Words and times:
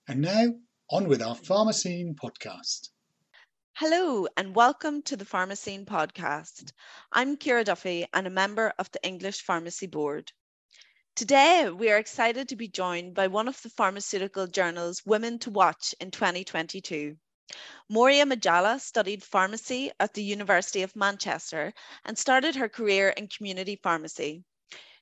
And 0.08 0.22
now, 0.22 0.56
on 0.90 1.08
with 1.08 1.22
our 1.22 1.36
Pharma 1.36 1.74
Scene 1.74 2.16
podcast. 2.16 2.90
Hello, 3.74 4.28
and 4.36 4.56
welcome 4.56 5.04
to 5.04 5.16
the 5.16 5.26
Pharma 5.26 5.58
Scene 5.58 5.86
podcast. 5.86 6.72
I'm 7.12 7.38
Ciara 7.38 7.64
Duffy 7.64 8.08
and 8.14 8.26
a 8.26 8.32
member 8.32 8.74
of 8.80 8.92
the 8.92 9.02
English 9.04 9.44
Pharmacy 9.44 9.88
Board. 9.88 10.32
Today, 11.16 11.70
we 11.70 11.92
are 11.92 11.98
excited 11.98 12.50
to 12.50 12.56
be 12.56 12.68
joined 12.68 13.14
by 13.14 13.28
one 13.28 13.48
of 13.48 13.62
the 13.62 13.70
pharmaceutical 13.70 14.48
journal's 14.48 15.06
Women 15.06 15.40
to 15.40 15.52
Watch 15.52 15.94
in 16.00 16.10
2022. 16.10 17.16
Moriam 17.90 18.32
Ajala 18.34 18.80
studied 18.80 19.24
pharmacy 19.24 19.92
at 20.00 20.14
the 20.14 20.24
University 20.24 20.82
of 20.82 20.96
Manchester 20.96 21.74
and 22.06 22.18
started 22.18 22.56
her 22.56 22.70
career 22.70 23.10
in 23.10 23.28
community 23.28 23.76
pharmacy. 23.76 24.44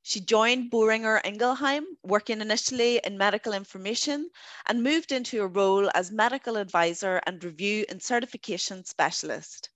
She 0.01 0.19
joined 0.19 0.71
Boehringer 0.71 1.21
Ingelheim, 1.23 1.85
working 2.03 2.41
initially 2.41 2.97
in 3.03 3.17
medical 3.17 3.53
information, 3.53 4.29
and 4.65 4.83
moved 4.83 5.11
into 5.11 5.41
a 5.41 5.47
role 5.47 5.89
as 5.93 6.11
medical 6.11 6.57
advisor 6.57 7.21
and 7.25 7.43
review 7.43 7.85
and 7.89 8.01
certification 8.01 8.83
specialist. 8.85 9.69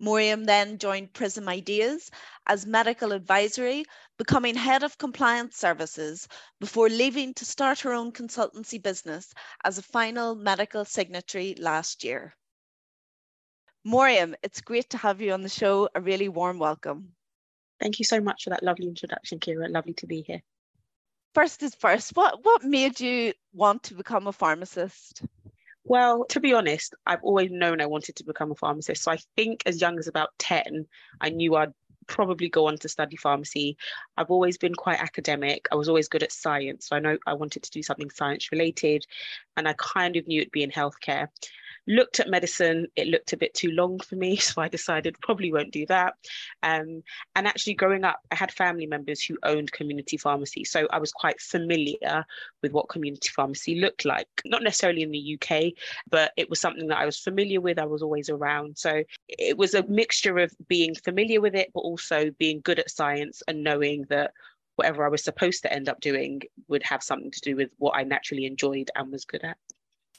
Moriam 0.00 0.44
then 0.44 0.78
joined 0.78 1.14
Prism 1.14 1.48
Ideas 1.48 2.10
as 2.46 2.66
medical 2.66 3.12
advisory, 3.12 3.84
becoming 4.18 4.54
head 4.54 4.82
of 4.82 4.98
compliance 4.98 5.56
services 5.56 6.28
before 6.60 6.88
leaving 6.88 7.32
to 7.34 7.44
start 7.44 7.80
her 7.80 7.92
own 7.92 8.12
consultancy 8.12 8.82
business 8.82 9.32
as 9.64 9.78
a 9.78 9.82
final 9.82 10.34
medical 10.34 10.84
signatory 10.84 11.54
last 11.54 12.04
year. 12.04 12.36
Moriam, 13.86 14.34
it's 14.42 14.60
great 14.60 14.90
to 14.90 14.98
have 14.98 15.20
you 15.20 15.32
on 15.32 15.42
the 15.42 15.48
show. 15.48 15.88
A 15.94 16.00
really 16.00 16.28
warm 16.28 16.58
welcome. 16.58 17.14
Thank 17.84 17.98
you 17.98 18.06
so 18.06 18.18
much 18.18 18.44
for 18.44 18.50
that 18.50 18.62
lovely 18.62 18.88
introduction, 18.88 19.40
Ciara. 19.40 19.68
Lovely 19.68 19.92
to 19.94 20.06
be 20.06 20.22
here. 20.22 20.40
First 21.34 21.62
is 21.62 21.74
first, 21.74 22.16
what, 22.16 22.42
what 22.42 22.64
made 22.64 22.98
you 22.98 23.34
want 23.52 23.82
to 23.82 23.94
become 23.94 24.26
a 24.26 24.32
pharmacist? 24.32 25.20
Well, 25.84 26.24
to 26.30 26.40
be 26.40 26.54
honest, 26.54 26.94
I've 27.06 27.22
always 27.22 27.50
known 27.50 27.82
I 27.82 27.86
wanted 27.86 28.16
to 28.16 28.24
become 28.24 28.50
a 28.50 28.54
pharmacist. 28.54 29.02
So 29.02 29.12
I 29.12 29.18
think 29.36 29.64
as 29.66 29.82
young 29.82 29.98
as 29.98 30.08
about 30.08 30.30
10, 30.38 30.86
I 31.20 31.28
knew 31.28 31.56
I'd 31.56 31.74
probably 32.06 32.48
go 32.48 32.68
on 32.68 32.78
to 32.78 32.88
study 32.88 33.16
pharmacy. 33.16 33.76
I've 34.16 34.30
always 34.30 34.56
been 34.56 34.74
quite 34.74 35.02
academic. 35.02 35.68
I 35.70 35.74
was 35.74 35.90
always 35.90 36.08
good 36.08 36.22
at 36.22 36.32
science. 36.32 36.88
So 36.88 36.96
I 36.96 37.00
know 37.00 37.18
I 37.26 37.34
wanted 37.34 37.64
to 37.64 37.70
do 37.70 37.82
something 37.82 38.08
science 38.08 38.50
related 38.50 39.04
and 39.58 39.68
I 39.68 39.74
kind 39.76 40.16
of 40.16 40.26
knew 40.26 40.40
it'd 40.40 40.52
be 40.52 40.62
in 40.62 40.70
healthcare 40.70 41.28
looked 41.86 42.20
at 42.20 42.30
medicine 42.30 42.86
it 42.96 43.08
looked 43.08 43.32
a 43.32 43.36
bit 43.36 43.52
too 43.54 43.70
long 43.70 43.98
for 44.00 44.16
me 44.16 44.36
so 44.48 44.62
i 44.62 44.68
decided 44.68 45.20
probably 45.20 45.52
won't 45.52 45.72
do 45.72 45.86
that. 45.86 46.14
Um, 46.62 47.02
and 47.34 47.46
actually 47.46 47.74
growing 47.74 48.04
up 48.04 48.20
i 48.30 48.34
had 48.34 48.52
family 48.52 48.86
members 48.86 49.22
who 49.22 49.36
owned 49.42 49.72
community 49.72 50.16
pharmacy 50.16 50.64
so 50.64 50.86
i 50.90 50.98
was 50.98 51.12
quite 51.12 51.40
familiar 51.40 52.24
with 52.62 52.72
what 52.72 52.88
community 52.88 53.28
pharmacy 53.28 53.80
looked 53.80 54.04
like. 54.04 54.28
Not 54.44 54.62
necessarily 54.62 55.02
in 55.02 55.10
the 55.10 55.38
uk 55.38 55.72
but 56.10 56.32
it 56.36 56.50
was 56.50 56.60
something 56.60 56.88
that 56.88 56.98
i 56.98 57.06
was 57.06 57.18
familiar 57.18 57.60
with 57.60 57.78
i 57.78 57.86
was 57.86 58.02
always 58.02 58.30
around. 58.30 58.78
So 58.78 59.02
it 59.28 59.56
was 59.56 59.74
a 59.74 59.86
mixture 59.86 60.38
of 60.38 60.52
being 60.68 60.94
familiar 60.94 61.40
with 61.40 61.54
it 61.54 61.70
but 61.74 61.80
also 61.80 62.30
being 62.38 62.60
good 62.62 62.78
at 62.78 62.90
science 62.90 63.42
and 63.48 63.62
knowing 63.62 64.06
that 64.08 64.32
whatever 64.76 65.04
I 65.04 65.08
was 65.08 65.22
supposed 65.22 65.62
to 65.62 65.72
end 65.72 65.88
up 65.88 66.00
doing 66.00 66.42
would 66.68 66.82
have 66.82 67.02
something 67.02 67.30
to 67.30 67.40
do 67.40 67.56
with 67.56 67.70
what 67.78 67.96
I 67.96 68.02
naturally 68.02 68.46
enjoyed 68.46 68.90
and 68.96 69.10
was 69.12 69.24
good 69.24 69.44
at. 69.44 69.56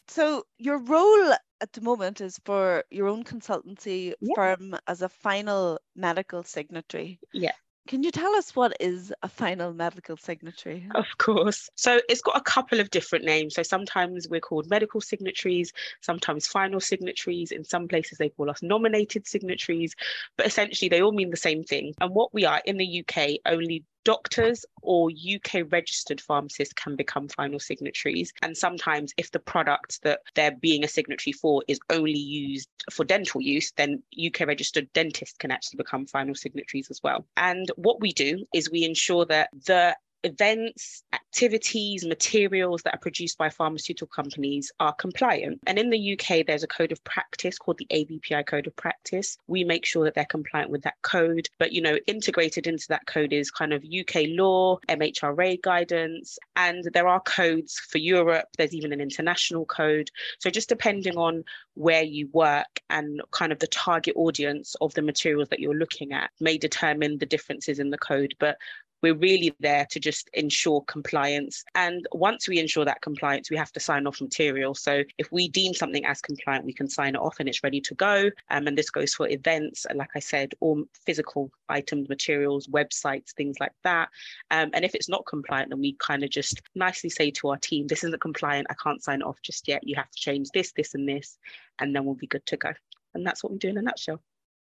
So 0.07 0.45
your 0.57 0.77
role 0.77 1.33
at 1.61 1.73
the 1.73 1.81
moment 1.81 2.21
is 2.21 2.39
for 2.45 2.83
your 2.89 3.07
own 3.07 3.23
consultancy 3.23 4.13
yeah. 4.21 4.33
firm 4.35 4.75
as 4.87 5.01
a 5.01 5.09
final 5.09 5.79
medical 5.95 6.43
signatory. 6.43 7.19
Yeah. 7.33 7.51
Can 7.87 8.01
you 8.01 8.09
tell 8.09 8.33
us 8.33 8.55
what 8.55 8.75
is 8.79 9.13
a 9.21 9.29
final 9.29 9.71
medical 9.71 10.17
signatory? 10.17 10.89
Of 10.95 11.05
course. 11.19 11.69
So 11.75 11.99
it's 12.09 12.21
got 12.21 12.35
a 12.35 12.41
couple 12.41 12.79
of 12.79 12.89
different 12.89 13.25
names. 13.25 13.53
So 13.53 13.61
sometimes 13.61 14.27
we're 14.27 14.39
called 14.39 14.67
medical 14.67 15.01
signatories, 15.01 15.71
sometimes 16.01 16.47
final 16.47 16.79
signatories. 16.79 17.51
In 17.51 17.63
some 17.63 17.87
places, 17.87 18.17
they 18.17 18.29
call 18.29 18.49
us 18.49 18.63
nominated 18.63 19.27
signatories, 19.27 19.95
but 20.35 20.47
essentially 20.47 20.89
they 20.89 21.03
all 21.03 21.11
mean 21.11 21.29
the 21.29 21.37
same 21.37 21.63
thing. 21.63 21.93
And 22.01 22.09
what 22.09 22.33
we 22.33 22.43
are 22.43 22.61
in 22.65 22.77
the 22.77 23.05
UK, 23.07 23.39
only 23.45 23.83
doctors 24.05 24.65
or 24.81 25.09
UK 25.09 25.63
registered 25.71 26.21
pharmacists 26.21 26.73
can 26.73 26.95
become 26.95 27.27
final 27.27 27.59
signatories. 27.59 28.31
And 28.41 28.55
sometimes, 28.55 29.13
if 29.17 29.31
the 29.31 29.39
product 29.39 30.01
that 30.03 30.19
they're 30.35 30.55
being 30.55 30.85
a 30.85 30.87
signatory 30.87 31.33
for 31.33 31.63
is 31.67 31.79
only 31.89 32.13
used 32.13 32.69
for 32.91 33.03
dental 33.03 33.41
use, 33.41 33.73
then 33.75 34.01
UK 34.17 34.47
registered 34.47 34.91
dentists 34.93 35.37
can 35.37 35.51
actually 35.51 35.77
become 35.77 36.05
final 36.05 36.35
signatories 36.35 36.89
as 36.89 37.01
well. 37.03 37.25
And 37.35 37.69
what 37.75 37.99
we 37.99 38.13
do 38.13 38.45
is 38.53 38.71
we 38.71 38.85
ensure 38.85 39.25
that 39.25 39.49
the 39.65 39.97
events, 40.25 41.03
activities, 41.13 42.05
materials 42.05 42.81
that 42.81 42.95
are 42.95 42.99
produced 42.99 43.37
by 43.37 43.49
pharmaceutical 43.49 44.07
companies 44.07 44.71
are 44.79 44.93
compliant. 44.93 45.59
And 45.67 45.77
in 45.77 45.89
the 45.89 46.13
UK, 46.13 46.45
there's 46.45 46.63
a 46.63 46.67
code 46.67 46.91
of 46.91 47.03
practice 47.03 47.57
called 47.57 47.77
the 47.77 47.87
ABPI 47.91 48.47
Code 48.47 48.67
of 48.67 48.75
Practice. 48.75 49.37
We 49.47 49.63
make 49.63 49.85
sure 49.85 50.03
that 50.03 50.15
they're 50.15 50.25
compliant 50.25 50.71
with 50.71 50.81
that 50.83 50.95
code. 51.03 51.47
But, 51.59 51.71
you 51.71 51.81
know, 51.81 51.97
integrated 52.07 52.67
into 52.67 52.87
that 52.89 53.05
code 53.05 53.33
is 53.33 53.51
kind 53.51 53.71
of 53.71 53.83
UK 53.83 54.23
law, 54.29 54.79
MHRA 54.89 55.61
guidance, 55.61 56.39
and 56.55 56.83
there 56.93 57.07
are 57.07 57.19
codes 57.21 57.79
for 57.79 57.99
Europe. 57.99 58.47
There's 58.57 58.73
even 58.73 58.91
an 58.91 59.01
international 59.01 59.65
code. 59.65 60.09
So 60.39 60.49
just 60.49 60.69
depending 60.69 61.17
on 61.17 61.43
where 61.75 62.03
you 62.03 62.29
work 62.33 62.81
and 62.89 63.21
kind 63.31 63.51
of 63.51 63.59
the 63.59 63.67
target 63.67 64.15
audience 64.15 64.75
of 64.81 64.93
the 64.95 65.01
materials 65.01 65.49
that 65.49 65.59
you're 65.59 65.75
looking 65.75 66.13
at 66.13 66.31
may 66.39 66.57
determine 66.57 67.19
the 67.19 67.25
differences 67.25 67.79
in 67.79 67.91
the 67.91 67.97
code. 67.97 68.33
But 68.39 68.57
we're 69.01 69.15
really 69.15 69.53
there 69.59 69.85
to 69.91 69.99
just 69.99 70.29
ensure 70.33 70.81
compliance. 70.87 71.63
And 71.75 72.05
once 72.11 72.47
we 72.47 72.59
ensure 72.59 72.85
that 72.85 73.01
compliance, 73.01 73.49
we 73.49 73.57
have 73.57 73.71
to 73.73 73.79
sign 73.79 74.07
off 74.07 74.21
material. 74.21 74.73
So 74.73 75.03
if 75.17 75.31
we 75.31 75.47
deem 75.47 75.73
something 75.73 76.05
as 76.05 76.21
compliant, 76.21 76.65
we 76.65 76.73
can 76.73 76.87
sign 76.87 77.15
it 77.15 77.21
off 77.21 77.39
and 77.39 77.47
it's 77.47 77.63
ready 77.63 77.81
to 77.81 77.95
go. 77.95 78.29
Um, 78.49 78.67
and 78.67 78.77
this 78.77 78.89
goes 78.89 79.13
for 79.13 79.27
events, 79.29 79.85
like 79.93 80.09
I 80.15 80.19
said, 80.19 80.53
all 80.59 80.83
physical 81.05 81.51
items, 81.69 82.09
materials, 82.09 82.67
websites, 82.67 83.31
things 83.31 83.57
like 83.59 83.73
that. 83.83 84.09
Um, 84.51 84.71
and 84.73 84.85
if 84.85 84.95
it's 84.95 85.09
not 85.09 85.25
compliant, 85.25 85.69
then 85.69 85.79
we 85.79 85.93
kind 85.99 86.23
of 86.23 86.29
just 86.29 86.61
nicely 86.73 87.09
say 87.09 87.31
to 87.31 87.49
our 87.49 87.57
team, 87.57 87.87
this 87.87 88.03
isn't 88.03 88.21
compliant, 88.21 88.67
I 88.69 88.75
can't 88.81 89.03
sign 89.03 89.21
off 89.21 89.41
just 89.41 89.67
yet. 89.67 89.85
You 89.85 89.95
have 89.95 90.09
to 90.09 90.19
change 90.19 90.49
this, 90.53 90.71
this, 90.71 90.95
and 90.95 91.07
this, 91.07 91.37
and 91.79 91.95
then 91.95 92.05
we'll 92.05 92.15
be 92.15 92.27
good 92.27 92.45
to 92.47 92.57
go. 92.57 92.71
And 93.13 93.25
that's 93.25 93.43
what 93.43 93.51
we 93.51 93.57
do 93.57 93.69
in 93.69 93.77
a 93.77 93.81
nutshell. 93.81 94.21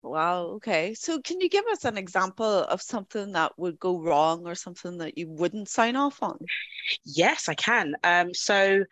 Wow. 0.03 0.45
Okay. 0.57 0.95
So, 0.95 1.21
can 1.21 1.41
you 1.41 1.49
give 1.49 1.67
us 1.67 1.85
an 1.85 1.99
example 1.99 2.47
of 2.47 2.81
something 2.81 3.33
that 3.33 3.59
would 3.59 3.79
go 3.79 4.01
wrong 4.01 4.47
or 4.47 4.55
something 4.55 4.99
that 4.99 5.19
you 5.19 5.29
wouldn't 5.29 5.69
sign 5.69 5.97
off 5.97 6.23
on? 6.23 6.39
Yes, 7.05 7.49
I 7.49 7.55
can. 7.55 7.95
Um, 8.03 8.33
so, 8.33 8.85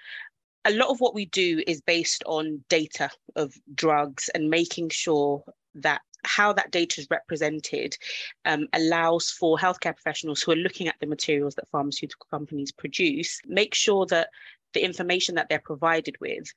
a 0.64 0.70
lot 0.72 0.90
of 0.90 1.00
what 1.00 1.14
we 1.14 1.24
do 1.26 1.62
is 1.66 1.80
based 1.80 2.22
on 2.26 2.62
data 2.68 3.10
of 3.36 3.54
drugs 3.74 4.28
and 4.34 4.50
making 4.50 4.90
sure 4.90 5.42
that 5.76 6.02
how 6.24 6.52
that 6.52 6.70
data 6.70 7.00
is 7.00 7.06
represented 7.10 7.96
um, 8.44 8.66
allows 8.72 9.30
for 9.30 9.56
healthcare 9.56 9.94
professionals 9.94 10.42
who 10.42 10.52
are 10.52 10.56
looking 10.56 10.88
at 10.88 10.96
the 11.00 11.06
materials 11.06 11.54
that 11.54 11.70
pharmaceutical 11.70 12.26
companies 12.30 12.72
produce 12.72 13.40
make 13.46 13.72
sure 13.72 14.04
that 14.06 14.28
the 14.74 14.84
information 14.84 15.36
that 15.36 15.48
they're 15.48 15.60
provided 15.60 16.16
with 16.20 16.52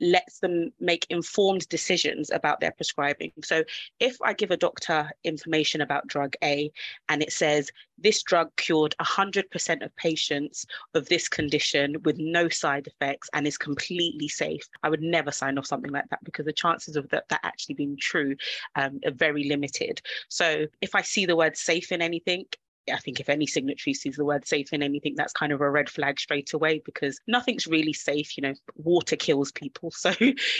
lets 0.00 0.38
them 0.38 0.72
make 0.80 1.06
informed 1.10 1.68
decisions 1.68 2.30
about 2.30 2.60
their 2.60 2.72
prescribing. 2.72 3.32
So, 3.42 3.64
if 4.00 4.16
I 4.22 4.32
give 4.32 4.50
a 4.50 4.56
doctor 4.56 5.10
information 5.24 5.80
about 5.80 6.06
drug 6.06 6.34
A 6.42 6.70
and 7.08 7.22
it 7.22 7.32
says 7.32 7.70
this 7.98 8.22
drug 8.22 8.54
cured 8.56 8.94
100% 9.00 9.84
of 9.84 9.96
patients 9.96 10.66
of 10.94 11.08
this 11.08 11.28
condition 11.28 11.96
with 12.04 12.16
no 12.18 12.48
side 12.48 12.86
effects 12.86 13.28
and 13.32 13.46
is 13.46 13.58
completely 13.58 14.28
safe, 14.28 14.68
I 14.82 14.90
would 14.90 15.02
never 15.02 15.32
sign 15.32 15.58
off 15.58 15.66
something 15.66 15.90
like 15.90 16.08
that 16.10 16.22
because 16.24 16.46
the 16.46 16.52
chances 16.52 16.96
of 16.96 17.08
that, 17.10 17.28
that 17.28 17.40
actually 17.42 17.74
being 17.74 17.96
true 18.00 18.36
um, 18.76 19.00
are 19.04 19.10
very 19.10 19.44
limited. 19.44 20.00
So, 20.28 20.66
if 20.80 20.94
I 20.94 21.02
see 21.02 21.26
the 21.26 21.36
word 21.36 21.56
safe 21.56 21.92
in 21.92 22.02
anything, 22.02 22.44
I 22.92 22.98
think 22.98 23.20
if 23.20 23.28
any 23.28 23.46
signatory 23.46 23.94
sees 23.94 24.16
the 24.16 24.24
word 24.24 24.46
safe 24.46 24.72
in 24.72 24.82
anything, 24.82 25.14
that's 25.16 25.32
kind 25.32 25.52
of 25.52 25.60
a 25.60 25.70
red 25.70 25.88
flag 25.88 26.18
straight 26.18 26.52
away 26.52 26.82
because 26.84 27.20
nothing's 27.26 27.66
really 27.66 27.92
safe. 27.92 28.36
You 28.36 28.42
know, 28.42 28.54
water 28.76 29.16
kills 29.16 29.52
people. 29.52 29.92
So 29.98 30.14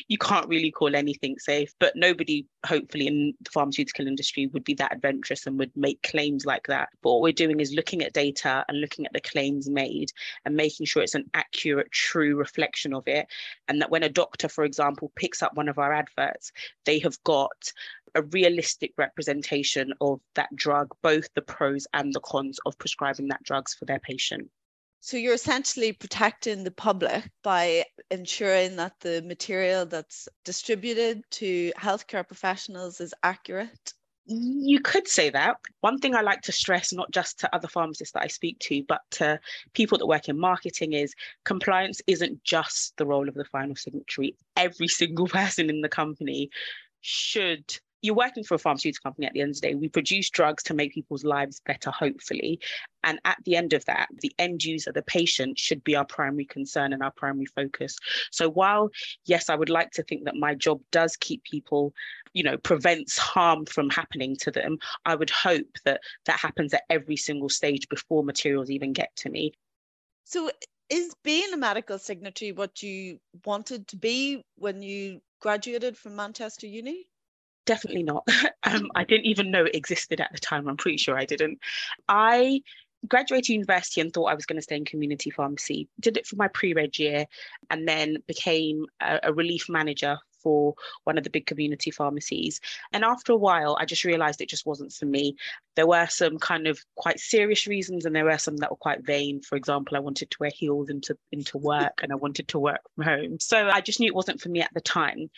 you 0.08 0.18
can't 0.18 0.48
really 0.48 0.70
call 0.70 0.96
anything 0.96 1.38
safe. 1.38 1.72
But 1.78 1.94
nobody, 1.94 2.44
hopefully, 2.66 3.06
in 3.06 3.34
the 3.40 3.50
pharmaceutical 3.50 4.06
industry 4.06 4.48
would 4.48 4.64
be 4.64 4.74
that 4.74 4.92
adventurous 4.92 5.46
and 5.46 5.58
would 5.58 5.70
make 5.76 6.02
claims 6.02 6.44
like 6.44 6.66
that. 6.66 6.88
But 7.02 7.12
what 7.12 7.22
we're 7.22 7.32
doing 7.32 7.60
is 7.60 7.72
looking 7.72 8.02
at 8.02 8.12
data 8.12 8.64
and 8.68 8.80
looking 8.80 9.06
at 9.06 9.12
the 9.12 9.20
claims 9.20 9.70
made 9.70 10.10
and 10.44 10.56
making 10.56 10.86
sure 10.86 11.02
it's 11.02 11.14
an 11.14 11.30
accurate, 11.34 11.92
true 11.92 12.36
reflection 12.36 12.92
of 12.92 13.06
it. 13.06 13.28
And 13.68 13.80
that 13.80 13.90
when 13.90 14.02
a 14.02 14.08
doctor, 14.08 14.48
for 14.48 14.64
example, 14.64 15.12
picks 15.14 15.42
up 15.42 15.54
one 15.54 15.68
of 15.68 15.78
our 15.78 15.92
adverts, 15.92 16.52
they 16.84 16.98
have 16.98 17.22
got 17.22 17.72
a 18.14 18.22
realistic 18.22 18.92
representation 18.96 19.92
of 20.00 20.20
that 20.34 20.54
drug, 20.54 20.94
both 21.02 21.28
the 21.34 21.42
pros 21.42 21.86
and 21.94 22.12
the 22.12 22.17
cons 22.20 22.58
of 22.66 22.78
prescribing 22.78 23.28
that 23.28 23.42
drugs 23.42 23.74
for 23.74 23.84
their 23.84 24.00
patient. 24.00 24.50
So 25.00 25.16
you're 25.16 25.34
essentially 25.34 25.92
protecting 25.92 26.64
the 26.64 26.70
public 26.70 27.30
by 27.42 27.84
ensuring 28.10 28.76
that 28.76 28.98
the 29.00 29.22
material 29.22 29.86
that's 29.86 30.28
distributed 30.44 31.22
to 31.32 31.72
healthcare 31.78 32.26
professionals 32.26 33.00
is 33.00 33.14
accurate. 33.22 33.92
You 34.26 34.80
could 34.80 35.08
say 35.08 35.30
that. 35.30 35.56
One 35.80 35.98
thing 35.98 36.14
I 36.14 36.20
like 36.20 36.42
to 36.42 36.52
stress, 36.52 36.92
not 36.92 37.10
just 37.12 37.38
to 37.40 37.54
other 37.54 37.68
pharmacists 37.68 38.12
that 38.12 38.24
I 38.24 38.26
speak 38.26 38.58
to, 38.60 38.82
but 38.86 39.00
to 39.12 39.40
people 39.72 39.96
that 39.98 40.06
work 40.06 40.28
in 40.28 40.38
marketing, 40.38 40.92
is 40.92 41.14
compliance 41.44 42.02
isn't 42.06 42.44
just 42.44 42.94
the 42.98 43.06
role 43.06 43.28
of 43.28 43.34
the 43.34 43.44
final 43.46 43.76
signatory. 43.76 44.36
Every 44.56 44.88
single 44.88 45.26
person 45.38 45.70
in 45.70 45.80
the 45.80 45.88
company 45.88 46.50
should 47.00 47.78
you're 48.02 48.14
working 48.14 48.44
for 48.44 48.54
a 48.54 48.58
pharmaceutical 48.58 49.10
company 49.10 49.26
at 49.26 49.32
the 49.32 49.40
end 49.40 49.50
of 49.50 49.56
the 49.56 49.68
day. 49.68 49.74
We 49.74 49.88
produce 49.88 50.30
drugs 50.30 50.62
to 50.64 50.74
make 50.74 50.94
people's 50.94 51.24
lives 51.24 51.60
better, 51.66 51.90
hopefully. 51.90 52.60
And 53.02 53.18
at 53.24 53.38
the 53.44 53.56
end 53.56 53.72
of 53.72 53.84
that, 53.86 54.08
the 54.20 54.32
end 54.38 54.64
user, 54.64 54.92
the 54.92 55.02
patient, 55.02 55.58
should 55.58 55.82
be 55.82 55.96
our 55.96 56.04
primary 56.04 56.44
concern 56.44 56.92
and 56.92 57.02
our 57.02 57.10
primary 57.10 57.46
focus. 57.46 57.96
So 58.30 58.48
while, 58.48 58.90
yes, 59.24 59.48
I 59.48 59.56
would 59.56 59.70
like 59.70 59.90
to 59.92 60.02
think 60.02 60.24
that 60.24 60.36
my 60.36 60.54
job 60.54 60.80
does 60.92 61.16
keep 61.16 61.42
people, 61.44 61.92
you 62.34 62.42
know, 62.42 62.56
prevents 62.58 63.18
harm 63.18 63.66
from 63.66 63.90
happening 63.90 64.36
to 64.36 64.50
them, 64.50 64.78
I 65.04 65.14
would 65.14 65.30
hope 65.30 65.66
that 65.84 66.00
that 66.26 66.38
happens 66.38 66.72
at 66.74 66.82
every 66.90 67.16
single 67.16 67.48
stage 67.48 67.88
before 67.88 68.22
materials 68.22 68.70
even 68.70 68.92
get 68.92 69.14
to 69.16 69.30
me. 69.30 69.52
So 70.24 70.50
is 70.90 71.14
being 71.22 71.52
a 71.52 71.56
medical 71.56 71.98
signatory 71.98 72.52
what 72.52 72.82
you 72.82 73.18
wanted 73.44 73.88
to 73.88 73.96
be 73.96 74.42
when 74.56 74.82
you 74.82 75.20
graduated 75.40 75.96
from 75.96 76.16
Manchester 76.16 76.66
Uni? 76.66 77.06
Definitely 77.68 78.02
not. 78.02 78.26
um, 78.64 78.90
I 78.94 79.04
didn't 79.04 79.26
even 79.26 79.50
know 79.50 79.64
it 79.66 79.74
existed 79.74 80.20
at 80.20 80.32
the 80.32 80.38
time. 80.38 80.66
I'm 80.66 80.78
pretty 80.78 80.96
sure 80.96 81.16
I 81.16 81.26
didn't. 81.26 81.58
I 82.08 82.62
graduated 83.06 83.50
university 83.50 84.00
and 84.00 84.12
thought 84.12 84.24
I 84.24 84.34
was 84.34 84.46
going 84.46 84.56
to 84.56 84.62
stay 84.62 84.76
in 84.76 84.84
community 84.84 85.30
pharmacy. 85.30 85.88
Did 86.00 86.16
it 86.16 86.26
for 86.26 86.36
my 86.36 86.48
pre-reg 86.48 86.98
year, 86.98 87.26
and 87.70 87.86
then 87.86 88.16
became 88.26 88.86
a, 89.00 89.20
a 89.24 89.32
relief 89.32 89.68
manager 89.68 90.18
for 90.42 90.74
one 91.04 91.18
of 91.18 91.24
the 91.24 91.30
big 91.30 91.46
community 91.46 91.90
pharmacies. 91.90 92.60
And 92.92 93.04
after 93.04 93.32
a 93.32 93.36
while, 93.36 93.76
I 93.78 93.84
just 93.84 94.04
realized 94.04 94.40
it 94.40 94.48
just 94.48 94.66
wasn't 94.66 94.92
for 94.92 95.04
me. 95.04 95.34
There 95.74 95.86
were 95.86 96.06
some 96.06 96.38
kind 96.38 96.66
of 96.68 96.78
quite 96.96 97.20
serious 97.20 97.66
reasons, 97.66 98.06
and 98.06 98.16
there 98.16 98.24
were 98.24 98.38
some 98.38 98.56
that 98.58 98.70
were 98.70 98.76
quite 98.76 99.04
vain. 99.04 99.42
For 99.42 99.56
example, 99.56 99.96
I 99.96 100.00
wanted 100.00 100.30
to 100.30 100.36
wear 100.40 100.50
heels 100.54 100.88
into, 100.88 101.18
into 101.32 101.58
work 101.58 102.00
and 102.02 102.12
I 102.12 102.16
wanted 102.16 102.48
to 102.48 102.58
work 102.58 102.80
from 102.94 103.04
home. 103.04 103.40
So 103.40 103.68
I 103.68 103.80
just 103.82 104.00
knew 104.00 104.06
it 104.06 104.14
wasn't 104.14 104.40
for 104.40 104.48
me 104.48 104.62
at 104.62 104.72
the 104.72 104.80
time 104.80 105.28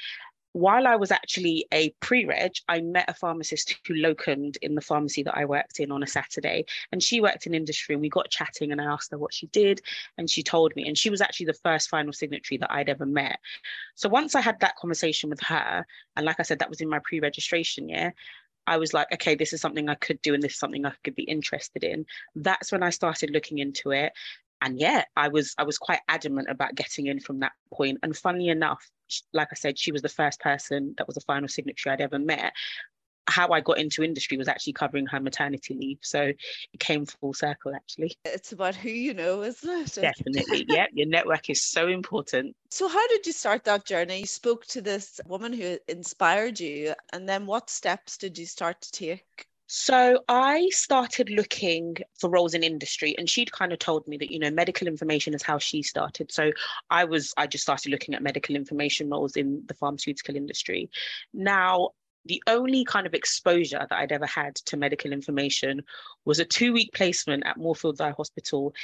while 0.52 0.87
I 0.87 0.97
was 0.97 1.12
actually 1.12 1.67
a 1.73 1.91
pre-reg, 2.00 2.52
I 2.69 2.81
met 2.81 3.08
a 3.08 3.14
pharmacist 3.14 3.76
who 3.87 3.94
locumed 3.94 4.56
in 4.62 4.75
the 4.75 4.81
pharmacy 4.81 5.23
that 5.23 5.37
I 5.37 5.44
worked 5.44 5.79
in 5.79 5.93
on 5.93 6.02
a 6.02 6.08
Saturday. 6.08 6.64
And 6.91 7.02
she 7.02 7.20
worked 7.20 7.47
in 7.47 7.55
industry 7.55 7.94
and 7.94 8.02
we 8.02 8.08
got 8.08 8.31
chatting 8.31 8.73
and 8.73 8.81
I 8.81 8.85
asked 8.85 9.12
her 9.12 9.19
what 9.19 9.32
she 9.32 9.47
did. 9.49 9.81
And 10.19 10.29
she 10.29 10.43
told 10.43 10.75
me, 10.75 10.88
and 10.88 10.99
she 10.99 11.11
was 11.11 11.20
actually 11.20 11.47
the 11.47 11.55
first 11.55 11.88
final 11.88 12.12
signatory 12.12 12.58
that 12.58 12.73
I'd 12.73 12.88
ever 12.88 13.06
met. 13.06 13.38
So 13.94 14.08
once 14.08 14.35
I 14.35 14.41
had 14.41 14.58
that 14.61 14.76
conversation 14.76 15.31
with 15.31 15.41
her, 15.43 15.87
and 16.17 16.26
like 16.26 16.41
I 16.41 16.44
said, 16.44 16.58
that 16.58 16.70
was 16.70 16.81
in 16.81 16.88
my 16.88 17.00
pre-registration 17.05 17.88
year, 17.88 18.12
I 18.67 18.76
was 18.76 18.93
like, 18.93 19.12
okay, 19.12 19.37
this 19.37 19.53
is 19.53 19.61
something 19.61 19.88
I 19.88 19.94
could 19.94 20.20
do 20.20 20.35
and 20.35 20.43
this 20.43 20.53
is 20.53 20.58
something 20.58 20.85
I 20.85 20.93
could 21.05 21.14
be 21.14 21.25
interested 21.25 21.85
in. 21.85 22.06
That's 22.35 22.73
when 22.73 22.82
I 22.82 22.91
started 22.91 23.31
looking 23.31 23.58
into 23.58 23.93
it 23.93 24.12
and 24.62 24.79
yeah 24.79 25.05
i 25.17 25.29
was 25.29 25.55
i 25.56 25.62
was 25.62 25.79
quite 25.79 26.00
adamant 26.08 26.46
about 26.50 26.75
getting 26.75 27.06
in 27.06 27.19
from 27.19 27.41
that 27.41 27.53
point 27.73 27.99
and 28.03 28.14
funnily 28.14 28.49
enough 28.49 28.91
like 29.33 29.49
i 29.51 29.55
said 29.55 29.79
she 29.79 29.93
was 29.93 30.03
the 30.03 30.09
first 30.09 30.41
person 30.41 30.95
that 30.99 31.07
was 31.07 31.17
a 31.17 31.21
final 31.23 31.49
signatory 31.49 31.93
i'd 31.93 32.01
ever 32.01 32.19
met 32.19 32.53
how 33.31 33.49
I 33.49 33.61
got 33.61 33.79
into 33.79 34.03
industry 34.03 34.37
was 34.37 34.49
actually 34.49 34.73
covering 34.75 35.07
her 35.07 35.21
maternity 35.21 35.75
leave. 35.75 35.99
So 36.03 36.21
it 36.73 36.81
came 36.81 37.07
full 37.07 37.33
circle 37.33 37.75
actually. 37.75 38.17
It's 38.25 38.53
about 38.53 38.75
who 38.75 38.91
you 38.91 39.15
know, 39.15 39.43
isn't 39.43 39.69
it? 39.69 39.95
Definitely. 39.95 40.67
yeah. 40.69 40.87
Your 40.93 41.07
network 41.07 41.49
is 41.49 41.62
so 41.62 41.89
important. 41.89 42.55
So 42.71 42.89
how 42.89 43.07
did 43.09 43.27
you 43.27 43.33
start 43.33 43.65
that 43.65 43.85
journey? 43.85 44.21
You 44.21 44.27
spoke 44.27 44.67
to 44.67 44.83
this 44.83 45.21
woman 45.27 45.53
who 45.53 45.79
inspired 45.89 46.61
you 46.61 46.95
and 47.13 47.29
then 47.29 47.47
what 47.47 47.71
steps 47.71 48.17
did 48.17 48.37
you 48.37 48.47
start 48.47 48.81
to 48.83 48.91
take? 48.91 49.47
So 49.72 50.25
I 50.28 50.69
started 50.70 51.31
looking 51.31 51.96
for 52.19 52.28
roles 52.28 52.55
in 52.55 52.64
industry, 52.64 53.14
and 53.17 53.31
she'd 53.31 53.52
kind 53.52 53.72
of 53.72 53.78
told 53.78 54.05
me 54.08 54.17
that, 54.17 54.32
you 54.32 54.40
know, 54.40 54.50
medical 54.50 54.88
information 54.88 55.32
is 55.32 55.44
how 55.44 55.58
she 55.58 55.84
started. 55.84 56.32
So 56.32 56.50
I 56.90 57.05
was, 57.05 57.32
I 57.37 57.46
just 57.46 57.62
started 57.62 57.90
looking 57.90 58.17
at 58.17 58.20
medical 58.20 58.56
information 58.56 59.08
roles 59.08 59.37
in 59.37 59.62
the 59.69 59.75
pharmaceutical 59.75 60.34
industry. 60.34 60.90
Now, 61.32 61.90
the 62.26 62.43
only 62.46 62.84
kind 62.84 63.06
of 63.06 63.14
exposure 63.14 63.87
that 63.88 63.99
I'd 63.99 64.12
ever 64.12 64.26
had 64.26 64.55
to 64.56 64.76
medical 64.76 65.12
information 65.12 65.82
was 66.25 66.38
a 66.38 66.44
two 66.44 66.72
week 66.72 66.93
placement 66.93 67.44
at 67.46 67.56
Moorfields 67.56 68.00
Eye 68.00 68.14
Hospital, 68.17 68.75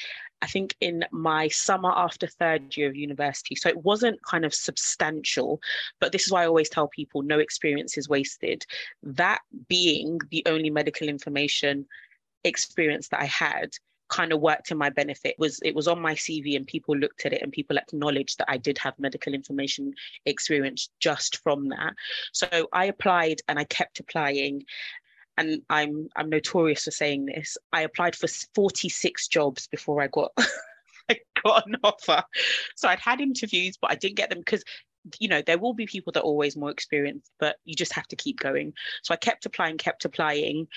I 0.43 0.47
think 0.47 0.75
in 0.81 1.05
my 1.13 1.49
summer 1.49 1.93
after 1.95 2.27
third 2.27 2.77
year 2.77 2.89
of 2.89 2.97
university. 2.97 3.55
So 3.55 3.69
it 3.69 3.85
wasn't 3.85 4.23
kind 4.23 4.45
of 4.45 4.55
substantial, 4.55 5.61
but 6.01 6.13
this 6.13 6.27
is 6.27 6.33
why 6.33 6.45
I 6.45 6.47
always 6.47 6.71
tell 6.71 6.89
people 6.89 7.23
no 7.23 7.39
experience 7.39 7.99
is 7.99 8.09
wasted. 8.09 8.65
That 9.03 9.41
being 9.69 10.19
the 10.31 10.43
only 10.47 10.71
medical 10.71 11.09
information 11.09 11.87
experience 12.45 13.09
that 13.09 13.21
I 13.21 13.27
had 13.27 13.71
kind 14.09 14.33
of 14.33 14.41
worked 14.41 14.71
in 14.71 14.79
my 14.79 14.91
benefit 14.91 15.35
was 15.39 15.61
it 15.63 15.75
was 15.75 15.89
on 15.89 16.01
my 16.01 16.15
CV 16.15 16.57
and 16.57 16.67
people 16.67 16.97
looked 16.97 17.27
at 17.27 17.33
it 17.33 17.43
and 17.43 17.53
people 17.53 17.79
acknowledged 17.79 18.39
that 18.39 18.51
I 18.51 18.57
did 18.57 18.79
have 18.79 18.99
medical 18.99 19.35
information 19.35 19.95
experience 20.25 20.91
just 21.01 21.39
from 21.43 21.69
that. 21.69 21.95
So 22.33 22.69
I 22.73 22.87
applied 22.87 23.41
and 23.49 23.59
I 23.59 23.65
kept 23.65 24.01
applying 24.01 24.65
and 25.39 25.63
I'm 25.69 26.09
I'm 26.17 26.31
notorious 26.31 26.85
for 26.85 26.91
saying 26.91 27.27
this. 27.27 27.59
I 27.73 27.83
applied 27.83 28.17
for 28.17 28.29
46 28.55 29.29
jobs 29.29 29.67
before 29.67 30.03
I 30.03 30.09
got 30.09 30.33
I 31.11 31.19
got 31.45 31.67
an 31.67 31.77
offer. 31.85 32.23
So 32.75 32.89
I'd 32.89 33.01
had 33.01 33.21
interviews, 33.21 33.77
but 33.81 33.91
I 33.91 33.95
didn't 33.95 34.17
get 34.17 34.31
them 34.31 34.41
because 34.41 34.65
you 35.21 35.29
know 35.29 35.43
there 35.43 35.59
will 35.59 35.75
be 35.75 35.87
people 35.87 36.13
that 36.13 36.21
are 36.21 36.25
always 36.25 36.57
more 36.57 36.71
experienced, 36.71 37.31
but 37.39 37.57
you 37.65 37.75
just 37.75 37.93
have 37.93 38.09
to 38.09 38.17
keep 38.17 38.41
going. 38.41 38.73
So 39.03 39.15
I 39.15 39.17
kept 39.17 39.47
applying, 39.47 39.79
kept 39.79 40.05
applying, 40.05 40.69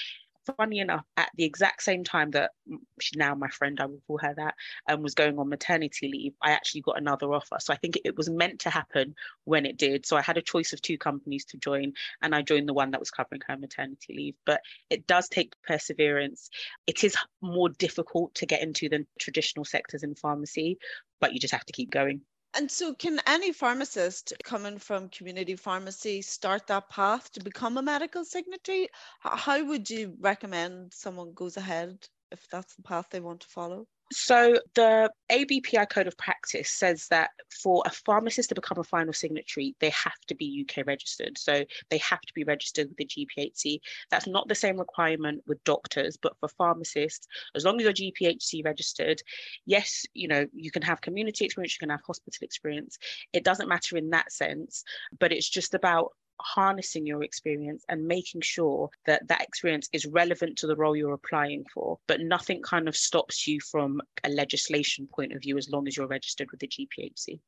funny 0.56 0.80
enough, 0.80 1.06
at 1.18 1.30
the 1.36 1.44
exact 1.44 1.84
same 1.84 2.04
time 2.04 2.32
that 2.32 2.52
she's 3.00 3.18
now 3.18 3.36
my 3.36 3.50
friend, 3.50 3.80
I 3.80 3.86
will 3.86 4.02
call 4.08 4.18
her 4.20 4.34
that, 4.36 4.56
and 4.88 4.98
um, 4.98 5.04
was 5.04 5.16
going 5.16 5.38
on 5.40 5.50
maternity 5.50 6.10
leave, 6.10 6.34
I 6.42 6.52
actually 6.52 6.82
got 6.82 6.98
another 6.98 7.34
offer. 7.34 7.58
So 7.60 7.74
I 7.74 7.78
think 7.78 7.98
it, 7.98 8.04
it 8.06 8.18
was 8.18 8.30
meant 8.30 8.62
to 8.62 8.70
happen 8.70 9.16
when 9.46 9.66
it 9.66 9.78
did. 9.78 10.06
So 10.06 10.18
I 10.18 10.22
had 10.22 10.38
a 10.38 10.42
choice 10.42 10.74
of 10.74 10.82
two 10.82 10.98
companies 10.98 11.46
to 11.46 11.58
join, 11.58 11.94
and 12.22 12.36
I 12.36 12.42
joined 12.42 12.70
the 12.70 12.74
one 12.74 12.92
that 12.92 13.00
was 13.00 13.12
covering 13.12 13.42
her 13.48 13.58
maternity 13.58 14.14
leave. 14.16 14.36
But 14.46 14.62
it 14.90 15.08
does 15.08 15.30
take 15.30 15.54
perseverance. 15.64 16.50
It 16.88 17.04
is 17.04 17.16
more 17.42 17.70
difficult 17.70 18.36
to 18.36 18.46
get 18.46 18.62
into 18.62 18.90
than 18.90 19.08
traditional 19.20 19.66
sectors 19.66 20.04
in 20.04 20.16
pharmacy, 20.16 20.78
but 21.20 21.34
you 21.34 21.40
just 21.40 21.54
have 21.54 21.66
to 21.66 21.74
keep 21.74 21.92
going. 21.92 22.22
And 22.54 22.72
so, 22.72 22.94
can 22.94 23.20
any 23.26 23.52
pharmacist 23.52 24.34
coming 24.44 24.78
from 24.78 25.10
community 25.10 25.56
pharmacy 25.56 26.22
start 26.22 26.68
that 26.68 26.88
path 26.88 27.32
to 27.32 27.40
become 27.44 27.76
a 27.76 27.82
medical 27.82 28.24
signatory? 28.24 28.90
How 29.22 29.64
would 29.66 29.90
you 29.90 30.16
recommend 30.20 30.94
someone 30.94 31.34
goes 31.34 31.58
ahead 31.58 32.08
if 32.30 32.48
that's 32.48 32.76
the 32.76 32.84
path 32.84 33.08
they 33.10 33.20
want 33.20 33.42
to 33.42 33.48
follow? 33.48 33.88
So 34.12 34.60
the 34.74 35.12
ABPI 35.32 35.88
Code 35.90 36.08
of 36.08 36.18
Practice 36.18 36.72
says 36.72 37.08
that 37.10 37.30
for 37.62 37.84
a 37.86 37.92
pharmacist 37.92 38.50
to 38.50 38.56
become 38.56 38.80
a 38.80 38.84
final 38.84 39.14
signatory, 39.14 39.76
they 39.80 39.92
have 39.92 40.20
to 40.28 40.36
be 40.36 40.66
UK 40.68 40.86
registered. 40.88 41.38
So 41.38 41.64
they 41.90 42.00
have 42.00 42.22
to 42.22 42.34
be 42.34 42.44
registered 42.44 42.88
with 42.90 42.98
the 42.98 43.06
GPHC. 43.06 43.80
That's 44.10 44.26
not 44.26 44.48
the 44.48 44.56
same 44.56 44.78
requirement 44.78 45.44
with 45.46 45.64
doctors, 45.64 46.18
but 46.18 46.34
for 46.40 46.50
pharmacists, 46.50 47.28
as 47.56 47.66
long 47.66 47.80
as 47.80 47.84
you're 47.84 48.12
GPHC 48.12 48.66
registered, 48.66 49.22
yes, 49.68 50.06
you 50.16 50.28
know, 50.28 50.48
you 50.54 50.72
can 50.72 50.82
have 50.82 51.02
community 51.02 51.46
experience, 51.46 51.76
you 51.76 51.86
can 51.86 51.92
have 51.92 52.02
hospital 52.06 52.44
experience. 52.44 52.98
It 53.32 53.44
doesn't 53.44 53.70
matter 53.70 53.96
in 53.96 54.10
that 54.10 54.32
sense, 54.32 54.84
but 55.20 55.32
it's 55.32 55.50
just 55.50 55.76
about 55.76 56.14
harnessing 56.42 57.06
your 57.06 57.24
experience 57.24 57.84
and 57.90 58.08
making 58.08 58.42
sure 58.42 58.90
that 59.06 59.28
that 59.28 59.42
experience 59.42 59.90
is 59.94 60.06
relevant 60.06 60.58
to 60.58 60.68
the 60.68 60.76
role 60.76 60.96
you're 60.96 61.14
applying 61.14 61.66
for 61.74 61.98
but 62.08 62.22
nothing 62.22 62.62
kind 62.62 62.88
of 62.88 62.96
stops 62.96 63.48
you 63.48 63.60
from 63.60 64.02
a 64.24 64.30
legislation 64.30 65.08
point 65.08 65.34
of 65.34 65.42
view 65.42 65.58
as 65.58 65.70
long 65.70 65.88
as 65.88 65.98
you're 65.98 66.08
registered 66.08 66.50
with 66.52 66.60
the 66.60 66.68
gphc 66.68 67.40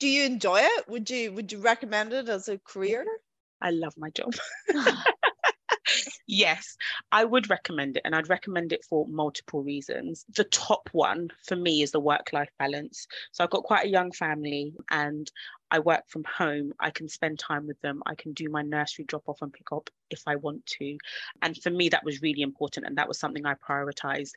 do 0.00 0.08
you 0.08 0.24
enjoy 0.24 0.60
it? 0.60 0.88
Would 0.88 1.10
you 1.10 1.30
would 1.32 1.52
you 1.52 1.58
recommend 1.58 2.12
it 2.14 2.28
as 2.28 2.48
a 2.48 2.58
career? 2.58 3.04
I 3.60 3.70
love 3.70 3.92
my 3.98 4.08
job 4.10 4.32
Yes, 6.32 6.76
I 7.10 7.24
would 7.24 7.50
recommend 7.50 7.96
it, 7.96 8.02
and 8.04 8.14
I'd 8.14 8.28
recommend 8.28 8.72
it 8.72 8.84
for 8.84 9.04
multiple 9.08 9.64
reasons. 9.64 10.24
The 10.36 10.44
top 10.44 10.88
one 10.92 11.30
for 11.44 11.56
me 11.56 11.82
is 11.82 11.90
the 11.90 11.98
work 11.98 12.32
life 12.32 12.50
balance. 12.56 13.08
So 13.32 13.42
I've 13.42 13.50
got 13.50 13.64
quite 13.64 13.86
a 13.86 13.90
young 13.90 14.12
family, 14.12 14.72
and 14.92 15.28
I 15.72 15.80
work 15.80 16.04
from 16.06 16.22
home. 16.22 16.72
I 16.78 16.90
can 16.90 17.08
spend 17.08 17.40
time 17.40 17.66
with 17.66 17.80
them. 17.80 18.00
I 18.06 18.14
can 18.14 18.32
do 18.32 18.48
my 18.48 18.62
nursery 18.62 19.06
drop 19.06 19.28
off 19.28 19.42
and 19.42 19.52
pick 19.52 19.72
up 19.72 19.90
if 20.10 20.22
I 20.24 20.36
want 20.36 20.64
to. 20.78 20.96
And 21.42 21.56
for 21.60 21.70
me, 21.70 21.88
that 21.88 22.04
was 22.04 22.22
really 22.22 22.42
important, 22.42 22.86
and 22.86 22.96
that 22.96 23.08
was 23.08 23.18
something 23.18 23.44
I 23.44 23.54
prioritized. 23.54 24.30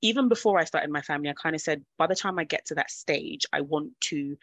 Even 0.00 0.28
before 0.28 0.60
I 0.60 0.64
started 0.64 0.90
my 0.90 1.02
family, 1.02 1.28
I 1.28 1.34
kind 1.34 1.56
of 1.56 1.60
said, 1.60 1.84
by 1.98 2.06
the 2.06 2.14
time 2.14 2.38
I 2.38 2.44
get 2.44 2.66
to 2.66 2.76
that 2.76 2.92
stage, 2.92 3.46
I 3.52 3.62
want 3.62 4.00
to 4.02 4.36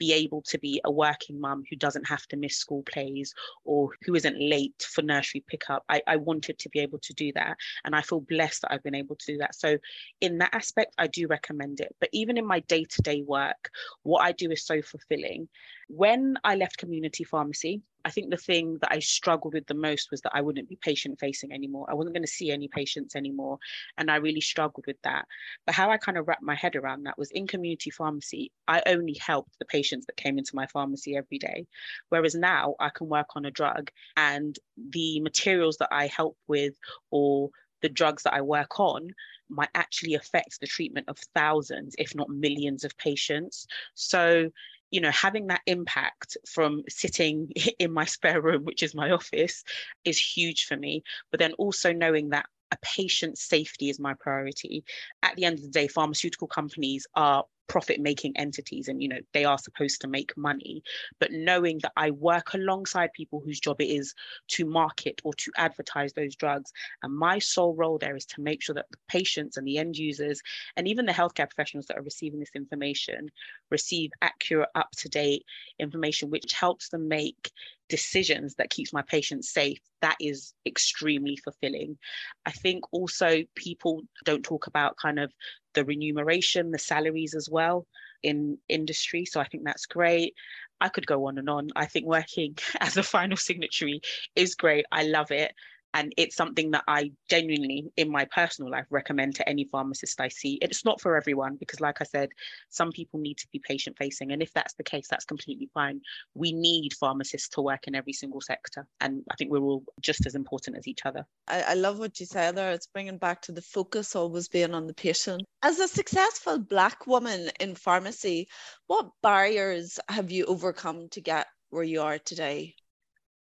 be 0.00 0.12
able 0.14 0.42
to 0.42 0.58
be 0.58 0.80
a 0.84 0.90
working 0.90 1.38
mum 1.40 1.62
who 1.70 1.76
doesn't 1.76 2.08
have 2.08 2.26
to 2.26 2.36
miss 2.36 2.56
school 2.56 2.82
plays 2.82 3.34
or 3.64 3.90
who 4.04 4.14
isn't 4.16 4.40
late 4.40 4.82
for 4.90 5.02
nursery 5.02 5.44
pickup. 5.46 5.84
I, 5.88 6.02
I 6.08 6.16
wanted 6.16 6.58
to 6.58 6.68
be 6.70 6.80
able 6.80 6.98
to 7.00 7.12
do 7.12 7.32
that. 7.34 7.58
And 7.84 7.94
I 7.94 8.00
feel 8.00 8.20
blessed 8.20 8.62
that 8.62 8.72
I've 8.72 8.82
been 8.82 8.94
able 8.94 9.16
to 9.16 9.26
do 9.26 9.38
that. 9.38 9.54
So, 9.54 9.76
in 10.20 10.38
that 10.38 10.54
aspect, 10.54 10.94
I 10.98 11.06
do 11.06 11.26
recommend 11.28 11.80
it. 11.80 11.94
But 12.00 12.08
even 12.12 12.38
in 12.38 12.46
my 12.46 12.60
day 12.60 12.84
to 12.84 13.02
day 13.02 13.22
work, 13.22 13.70
what 14.02 14.24
I 14.24 14.32
do 14.32 14.50
is 14.50 14.64
so 14.64 14.80
fulfilling. 14.80 15.48
When 15.88 16.36
I 16.42 16.56
left 16.56 16.78
community 16.78 17.24
pharmacy, 17.24 17.82
I 18.04 18.10
think 18.10 18.30
the 18.30 18.36
thing 18.36 18.78
that 18.80 18.92
I 18.92 18.98
struggled 18.98 19.54
with 19.54 19.66
the 19.66 19.74
most 19.74 20.10
was 20.10 20.20
that 20.22 20.32
I 20.34 20.40
wouldn't 20.40 20.68
be 20.68 20.76
patient 20.76 21.18
facing 21.18 21.52
anymore. 21.52 21.86
I 21.88 21.94
wasn't 21.94 22.14
going 22.14 22.24
to 22.24 22.28
see 22.28 22.50
any 22.50 22.68
patients 22.68 23.14
anymore. 23.14 23.58
And 23.98 24.10
I 24.10 24.16
really 24.16 24.40
struggled 24.40 24.86
with 24.86 25.00
that. 25.02 25.26
But 25.66 25.74
how 25.74 25.90
I 25.90 25.96
kind 25.96 26.18
of 26.18 26.28
wrapped 26.28 26.42
my 26.42 26.54
head 26.54 26.76
around 26.76 27.04
that 27.04 27.18
was 27.18 27.30
in 27.30 27.46
community 27.46 27.90
pharmacy, 27.90 28.52
I 28.68 28.82
only 28.86 29.14
helped 29.14 29.58
the 29.58 29.64
patients 29.64 30.06
that 30.06 30.16
came 30.16 30.38
into 30.38 30.56
my 30.56 30.66
pharmacy 30.66 31.16
every 31.16 31.38
day. 31.38 31.66
Whereas 32.08 32.34
now 32.34 32.74
I 32.80 32.90
can 32.90 33.08
work 33.08 33.36
on 33.36 33.44
a 33.44 33.50
drug 33.50 33.90
and 34.16 34.58
the 34.76 35.20
materials 35.20 35.76
that 35.78 35.88
I 35.92 36.06
help 36.06 36.36
with 36.48 36.74
or 37.10 37.50
the 37.82 37.88
drugs 37.88 38.22
that 38.24 38.34
I 38.34 38.42
work 38.42 38.78
on 38.78 39.08
might 39.48 39.70
actually 39.74 40.14
affect 40.14 40.60
the 40.60 40.66
treatment 40.66 41.08
of 41.08 41.18
thousands, 41.34 41.94
if 41.98 42.14
not 42.14 42.28
millions 42.28 42.84
of 42.84 42.96
patients. 42.98 43.66
So 43.94 44.50
you 44.90 45.00
know 45.00 45.10
having 45.10 45.48
that 45.48 45.62
impact 45.66 46.36
from 46.48 46.82
sitting 46.88 47.50
in 47.78 47.92
my 47.92 48.04
spare 48.04 48.40
room 48.40 48.64
which 48.64 48.82
is 48.82 48.94
my 48.94 49.10
office 49.10 49.64
is 50.04 50.18
huge 50.18 50.66
for 50.66 50.76
me. 50.76 51.02
But 51.30 51.40
then 51.40 51.52
also 51.54 51.92
knowing 51.92 52.30
that 52.30 52.46
a 52.72 52.78
patient's 52.82 53.42
safety 53.42 53.90
is 53.90 53.98
my 53.98 54.14
priority. 54.14 54.84
At 55.22 55.36
the 55.36 55.44
end 55.44 55.58
of 55.58 55.62
the 55.62 55.70
day 55.70 55.88
pharmaceutical 55.88 56.46
companies 56.46 57.06
are 57.14 57.44
profit 57.70 58.00
making 58.00 58.36
entities 58.36 58.88
and 58.88 59.00
you 59.00 59.08
know 59.08 59.20
they 59.32 59.44
are 59.44 59.56
supposed 59.56 60.00
to 60.00 60.08
make 60.08 60.36
money 60.36 60.82
but 61.20 61.30
knowing 61.30 61.78
that 61.80 61.92
i 61.96 62.10
work 62.10 62.52
alongside 62.52 63.12
people 63.12 63.40
whose 63.44 63.60
job 63.60 63.80
it 63.80 63.84
is 63.84 64.12
to 64.48 64.66
market 64.66 65.20
or 65.22 65.32
to 65.34 65.52
advertise 65.56 66.12
those 66.12 66.34
drugs 66.34 66.72
and 67.04 67.16
my 67.16 67.38
sole 67.38 67.76
role 67.76 67.96
there 67.96 68.16
is 68.16 68.26
to 68.26 68.40
make 68.40 68.60
sure 68.60 68.74
that 68.74 68.90
the 68.90 68.98
patients 69.06 69.56
and 69.56 69.64
the 69.68 69.78
end 69.78 69.96
users 69.96 70.42
and 70.76 70.88
even 70.88 71.06
the 71.06 71.12
healthcare 71.12 71.48
professionals 71.48 71.86
that 71.86 71.96
are 71.96 72.02
receiving 72.02 72.40
this 72.40 72.56
information 72.56 73.30
receive 73.70 74.10
accurate 74.20 74.68
up 74.74 74.90
to 74.96 75.08
date 75.08 75.44
information 75.78 76.28
which 76.28 76.52
helps 76.52 76.88
them 76.88 77.06
make 77.06 77.52
decisions 77.90 78.54
that 78.54 78.70
keeps 78.70 78.92
my 78.92 79.02
patients 79.02 79.52
safe 79.52 79.78
that 80.00 80.16
is 80.20 80.54
extremely 80.64 81.36
fulfilling. 81.36 81.98
I 82.46 82.52
think 82.52 82.84
also 82.92 83.42
people 83.54 84.02
don't 84.24 84.42
talk 84.42 84.66
about 84.66 84.96
kind 84.96 85.18
of 85.18 85.32
the 85.74 85.84
remuneration 85.84 86.70
the 86.70 86.78
salaries 86.78 87.34
as 87.34 87.48
well 87.50 87.86
in 88.22 88.58
industry 88.68 89.24
so 89.24 89.40
i 89.40 89.44
think 89.44 89.64
that's 89.64 89.86
great. 89.86 90.34
I 90.80 90.88
could 90.88 91.06
go 91.06 91.26
on 91.26 91.36
and 91.36 91.50
on. 91.50 91.68
I 91.76 91.84
think 91.86 92.06
working 92.06 92.56
as 92.80 92.96
a 92.96 93.02
final 93.02 93.36
signatory 93.36 94.00
is 94.34 94.54
great. 94.54 94.86
I 94.90 95.02
love 95.04 95.30
it 95.30 95.52
and 95.94 96.12
it's 96.16 96.36
something 96.36 96.70
that 96.70 96.84
I 96.86 97.10
genuinely, 97.28 97.90
in 97.96 98.10
my 98.10 98.24
personal 98.26 98.70
life, 98.70 98.86
recommend 98.90 99.34
to 99.36 99.48
any 99.48 99.64
pharmacist 99.64 100.20
I 100.20 100.28
see. 100.28 100.58
It's 100.62 100.84
not 100.84 101.00
for 101.00 101.16
everyone 101.16 101.56
because, 101.56 101.80
like 101.80 102.00
I 102.00 102.04
said, 102.04 102.28
some 102.68 102.92
people 102.92 103.18
need 103.18 103.38
to 103.38 103.48
be 103.52 103.60
patient 103.66 103.96
facing. 103.98 104.30
And 104.30 104.40
if 104.40 104.52
that's 104.52 104.74
the 104.74 104.84
case, 104.84 105.08
that's 105.08 105.24
completely 105.24 105.68
fine. 105.74 106.00
We 106.34 106.52
need 106.52 106.94
pharmacists 106.94 107.48
to 107.50 107.60
work 107.60 107.88
in 107.88 107.94
every 107.94 108.12
single 108.12 108.40
sector. 108.40 108.86
And 109.00 109.22
I 109.30 109.34
think 109.34 109.50
we're 109.50 109.60
all 109.60 109.84
just 110.00 110.26
as 110.26 110.34
important 110.36 110.76
as 110.76 110.86
each 110.86 111.00
other. 111.04 111.26
I, 111.48 111.62
I 111.62 111.74
love 111.74 111.98
what 111.98 112.20
you 112.20 112.26
say 112.26 112.52
there. 112.52 112.70
It's 112.70 112.86
bringing 112.86 113.18
back 113.18 113.42
to 113.42 113.52
the 113.52 113.62
focus 113.62 114.14
always 114.14 114.48
being 114.48 114.74
on 114.74 114.86
the 114.86 114.94
patient. 114.94 115.42
As 115.62 115.80
a 115.80 115.88
successful 115.88 116.58
Black 116.58 117.06
woman 117.06 117.50
in 117.58 117.74
pharmacy, 117.74 118.48
what 118.86 119.10
barriers 119.22 119.98
have 120.08 120.30
you 120.30 120.44
overcome 120.44 121.08
to 121.10 121.20
get 121.20 121.48
where 121.70 121.84
you 121.84 122.00
are 122.02 122.18
today? 122.18 122.74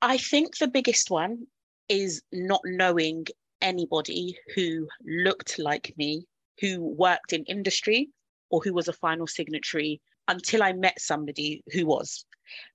I 0.02 0.18
think 0.18 0.58
the 0.58 0.68
biggest 0.68 1.10
one 1.10 1.46
is 1.88 2.22
not 2.32 2.60
knowing 2.64 3.26
anybody 3.60 4.38
who 4.54 4.88
looked 5.04 5.58
like 5.58 5.94
me, 5.96 6.26
who 6.60 6.80
worked 6.80 7.32
in 7.32 7.44
industry, 7.44 8.10
or 8.50 8.60
who 8.62 8.72
was 8.72 8.88
a 8.88 8.92
final 8.92 9.26
signatory 9.26 10.00
until 10.28 10.62
I 10.62 10.72
met 10.72 11.00
somebody 11.00 11.62
who 11.72 11.86
was. 11.86 12.24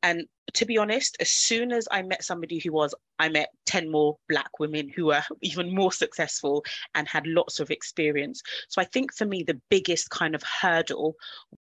And 0.04 0.26
to 0.54 0.66
be 0.66 0.78
honest, 0.78 1.16
as 1.20 1.32
soon 1.32 1.72
as 1.72 1.88
I 1.92 2.02
met 2.02 2.24
somebody 2.24 2.60
who 2.60 2.74
was, 2.74 2.94
I 3.20 3.30
met 3.30 3.50
10 3.68 3.90
more 3.90 4.18
Black 4.28 4.60
women 4.60 4.90
who 4.90 5.06
were 5.08 5.24
even 5.42 5.74
more 5.74 5.92
successful 5.92 6.64
and 6.96 7.08
had 7.08 7.26
lots 7.28 7.60
of 7.60 7.72
experience. 7.72 8.42
So 8.68 8.82
I 8.82 8.86
think 8.86 9.14
for 9.14 9.26
me, 9.26 9.44
the 9.44 9.62
biggest 9.70 10.10
kind 10.10 10.36
of 10.36 10.44
hurdle 10.44 11.16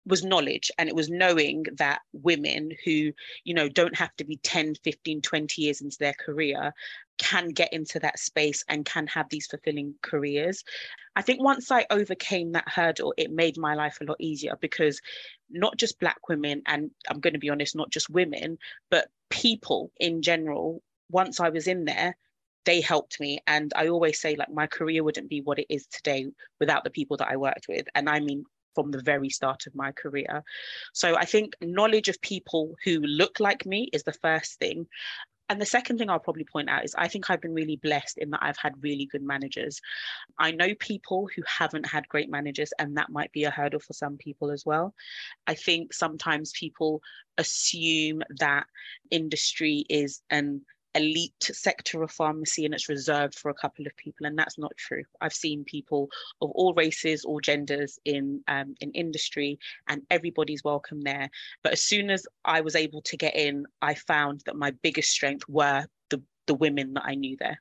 was 0.06 0.24
knowledge. 0.24 0.70
And 0.78 0.88
it 0.88 0.96
was 0.96 1.08
knowing 1.08 1.66
that 1.76 2.00
women 2.12 2.72
who, 2.84 3.12
you 3.44 3.54
know, 3.54 3.68
don't 3.68 3.96
have 3.96 4.14
to 4.16 4.24
be 4.24 4.38
10, 4.38 4.74
15, 4.82 5.22
20 5.22 5.62
years 5.62 5.80
into 5.80 5.98
their 5.98 6.14
career 6.14 6.72
can 7.20 7.50
get 7.50 7.72
into 7.72 8.00
that 8.00 8.18
space 8.18 8.64
and 8.68 8.84
can 8.84 9.06
have 9.06 9.28
these 9.28 9.46
fulfilling 9.46 9.94
careers. 10.02 10.64
I 11.14 11.22
think 11.22 11.42
once 11.42 11.70
I 11.70 11.86
overcame 11.90 12.52
that 12.52 12.68
hurdle, 12.68 13.12
it 13.16 13.30
made 13.30 13.58
my 13.58 13.74
life 13.74 13.98
a 14.00 14.04
lot 14.04 14.16
easier 14.18 14.56
because 14.60 15.00
not 15.50 15.76
just 15.76 16.00
Black 16.00 16.28
women, 16.28 16.62
and 16.66 16.90
I'm 17.08 17.20
going 17.20 17.34
to 17.34 17.38
be 17.38 17.50
honest, 17.50 17.76
not 17.76 17.90
just 17.90 18.08
women, 18.08 18.58
but 18.90 19.08
people 19.28 19.92
in 20.00 20.22
general, 20.22 20.82
once 21.10 21.40
I 21.40 21.50
was 21.50 21.68
in 21.68 21.84
there, 21.84 22.16
they 22.64 22.80
helped 22.80 23.20
me. 23.20 23.40
And 23.46 23.72
I 23.76 23.88
always 23.88 24.20
say, 24.20 24.34
like, 24.34 24.50
my 24.50 24.66
career 24.66 25.04
wouldn't 25.04 25.28
be 25.28 25.42
what 25.42 25.58
it 25.58 25.66
is 25.68 25.86
today 25.86 26.26
without 26.58 26.84
the 26.84 26.90
people 26.90 27.16
that 27.18 27.28
I 27.28 27.36
worked 27.36 27.66
with. 27.68 27.86
And 27.94 28.08
I 28.08 28.20
mean, 28.20 28.44
from 28.74 28.90
the 28.90 29.02
very 29.02 29.28
start 29.28 29.66
of 29.66 29.74
my 29.74 29.92
career. 29.92 30.42
So 30.92 31.16
I 31.16 31.24
think 31.24 31.54
knowledge 31.60 32.08
of 32.08 32.20
people 32.20 32.76
who 32.84 33.00
look 33.00 33.40
like 33.40 33.66
me 33.66 33.90
is 33.92 34.04
the 34.04 34.12
first 34.12 34.58
thing. 34.58 34.86
And 35.50 35.60
the 35.60 35.66
second 35.66 35.98
thing 35.98 36.08
I'll 36.08 36.20
probably 36.20 36.44
point 36.44 36.70
out 36.70 36.84
is 36.84 36.94
I 36.96 37.08
think 37.08 37.28
I've 37.28 37.40
been 37.40 37.54
really 37.54 37.74
blessed 37.74 38.18
in 38.18 38.30
that 38.30 38.38
I've 38.40 38.56
had 38.56 38.80
really 38.82 39.06
good 39.06 39.22
managers. 39.22 39.80
I 40.38 40.52
know 40.52 40.76
people 40.76 41.28
who 41.34 41.42
haven't 41.44 41.86
had 41.86 42.08
great 42.08 42.30
managers, 42.30 42.72
and 42.78 42.96
that 42.96 43.10
might 43.10 43.32
be 43.32 43.42
a 43.42 43.50
hurdle 43.50 43.80
for 43.80 43.92
some 43.92 44.16
people 44.16 44.52
as 44.52 44.64
well. 44.64 44.94
I 45.48 45.54
think 45.54 45.92
sometimes 45.92 46.52
people 46.52 47.02
assume 47.36 48.22
that 48.38 48.66
industry 49.10 49.84
is 49.90 50.22
an 50.30 50.60
elite 50.94 51.50
sector 51.52 52.02
of 52.02 52.10
pharmacy 52.10 52.64
and 52.64 52.74
it's 52.74 52.88
reserved 52.88 53.34
for 53.34 53.50
a 53.50 53.54
couple 53.54 53.86
of 53.86 53.96
people 53.96 54.26
and 54.26 54.38
that's 54.38 54.58
not 54.58 54.76
true. 54.76 55.02
I've 55.20 55.32
seen 55.32 55.64
people 55.64 56.08
of 56.40 56.50
all 56.50 56.74
races 56.74 57.24
all 57.24 57.40
genders 57.40 57.98
in 58.04 58.42
um, 58.48 58.74
in 58.80 58.90
industry 58.92 59.58
and 59.88 60.02
everybody's 60.10 60.64
welcome 60.64 61.00
there. 61.02 61.30
But 61.62 61.72
as 61.72 61.82
soon 61.82 62.10
as 62.10 62.26
i 62.44 62.60
was 62.60 62.76
able 62.76 63.02
to 63.02 63.16
get 63.16 63.36
in 63.36 63.66
i 63.82 63.94
found 63.94 64.42
that 64.46 64.56
my 64.56 64.70
biggest 64.82 65.10
strength 65.10 65.44
were 65.48 65.86
the 66.08 66.22
the 66.46 66.54
women 66.54 66.94
that 66.94 67.04
i 67.04 67.14
knew 67.14 67.36
there. 67.38 67.60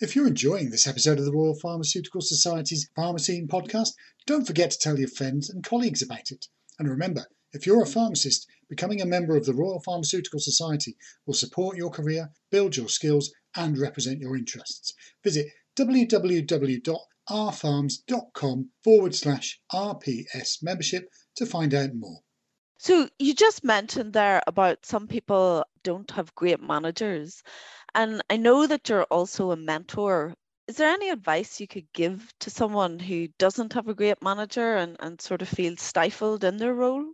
If 0.00 0.16
you're 0.16 0.26
enjoying 0.26 0.70
this 0.70 0.88
episode 0.88 1.20
of 1.20 1.24
the 1.24 1.32
Royal 1.32 1.54
Pharmaceutical 1.54 2.20
Society's 2.20 2.90
Pharma 2.98 3.20
Scene 3.20 3.46
podcast, 3.46 3.90
don't 4.26 4.46
forget 4.46 4.72
to 4.72 4.78
tell 4.78 4.98
your 4.98 5.08
friends 5.08 5.48
and 5.48 5.62
colleagues 5.62 6.02
about 6.02 6.32
it. 6.32 6.48
And 6.80 6.88
remember, 6.88 7.26
if 7.52 7.66
you're 7.66 7.82
a 7.82 7.86
pharmacist, 7.86 8.46
becoming 8.68 9.02
a 9.02 9.06
member 9.06 9.36
of 9.36 9.44
the 9.44 9.52
Royal 9.52 9.80
Pharmaceutical 9.80 10.40
Society 10.40 10.96
will 11.26 11.34
support 11.34 11.76
your 11.76 11.90
career, 11.90 12.30
build 12.50 12.76
your 12.76 12.88
skills, 12.88 13.30
and 13.54 13.78
represent 13.78 14.20
your 14.20 14.36
interests. 14.36 14.94
Visit 15.22 15.48
www.rpharms.com 15.76 18.70
forward 18.82 19.14
slash 19.14 19.60
RPS 19.72 20.62
membership 20.62 21.10
to 21.36 21.44
find 21.44 21.74
out 21.74 21.94
more. 21.94 22.20
So, 22.78 23.08
you 23.18 23.34
just 23.34 23.62
mentioned 23.62 24.12
there 24.12 24.42
about 24.46 24.86
some 24.86 25.06
people 25.06 25.64
don't 25.82 26.10
have 26.12 26.34
great 26.34 26.60
managers. 26.60 27.42
And 27.94 28.22
I 28.30 28.38
know 28.38 28.66
that 28.66 28.88
you're 28.88 29.04
also 29.04 29.50
a 29.50 29.56
mentor. 29.56 30.34
Is 30.66 30.76
there 30.76 30.88
any 30.88 31.10
advice 31.10 31.60
you 31.60 31.68
could 31.68 31.92
give 31.92 32.32
to 32.40 32.50
someone 32.50 32.98
who 32.98 33.28
doesn't 33.38 33.74
have 33.74 33.88
a 33.88 33.94
great 33.94 34.22
manager 34.22 34.76
and, 34.76 34.96
and 35.00 35.20
sort 35.20 35.42
of 35.42 35.48
feels 35.48 35.82
stifled 35.82 36.44
in 36.44 36.56
their 36.56 36.74
role? 36.74 37.12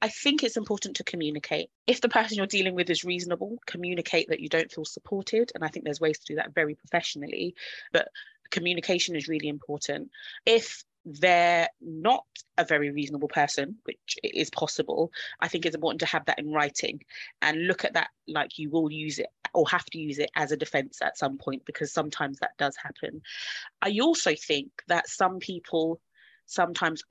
I 0.00 0.08
think 0.08 0.42
it's 0.42 0.56
important 0.56 0.96
to 0.96 1.04
communicate. 1.04 1.70
If 1.86 2.00
the 2.00 2.08
person 2.08 2.36
you're 2.36 2.46
dealing 2.46 2.74
with 2.74 2.88
is 2.88 3.04
reasonable, 3.04 3.58
communicate 3.66 4.28
that 4.28 4.40
you 4.40 4.48
don't 4.48 4.70
feel 4.70 4.84
supported. 4.84 5.50
And 5.54 5.64
I 5.64 5.68
think 5.68 5.84
there's 5.84 6.00
ways 6.00 6.18
to 6.18 6.32
do 6.32 6.36
that 6.36 6.54
very 6.54 6.74
professionally. 6.74 7.54
But 7.92 8.08
communication 8.50 9.16
is 9.16 9.28
really 9.28 9.48
important. 9.48 10.10
If 10.46 10.84
they're 11.04 11.68
not 11.80 12.24
a 12.58 12.64
very 12.64 12.90
reasonable 12.90 13.28
person, 13.28 13.76
which 13.84 14.18
is 14.22 14.50
possible, 14.50 15.10
I 15.40 15.48
think 15.48 15.66
it's 15.66 15.74
important 15.74 16.00
to 16.00 16.06
have 16.06 16.26
that 16.26 16.38
in 16.38 16.52
writing 16.52 17.02
and 17.42 17.66
look 17.66 17.84
at 17.84 17.94
that 17.94 18.10
like 18.26 18.58
you 18.58 18.70
will 18.70 18.92
use 18.92 19.18
it 19.18 19.28
or 19.54 19.66
have 19.68 19.86
to 19.86 19.98
use 19.98 20.18
it 20.18 20.30
as 20.36 20.52
a 20.52 20.56
defense 20.56 21.00
at 21.02 21.18
some 21.18 21.38
point 21.38 21.64
because 21.64 21.92
sometimes 21.92 22.38
that 22.38 22.56
does 22.58 22.76
happen. 22.76 23.22
I 23.80 23.98
also 24.00 24.34
think 24.34 24.70
that 24.88 25.08
some 25.08 25.38
people 25.38 26.00
sometimes 26.46 27.02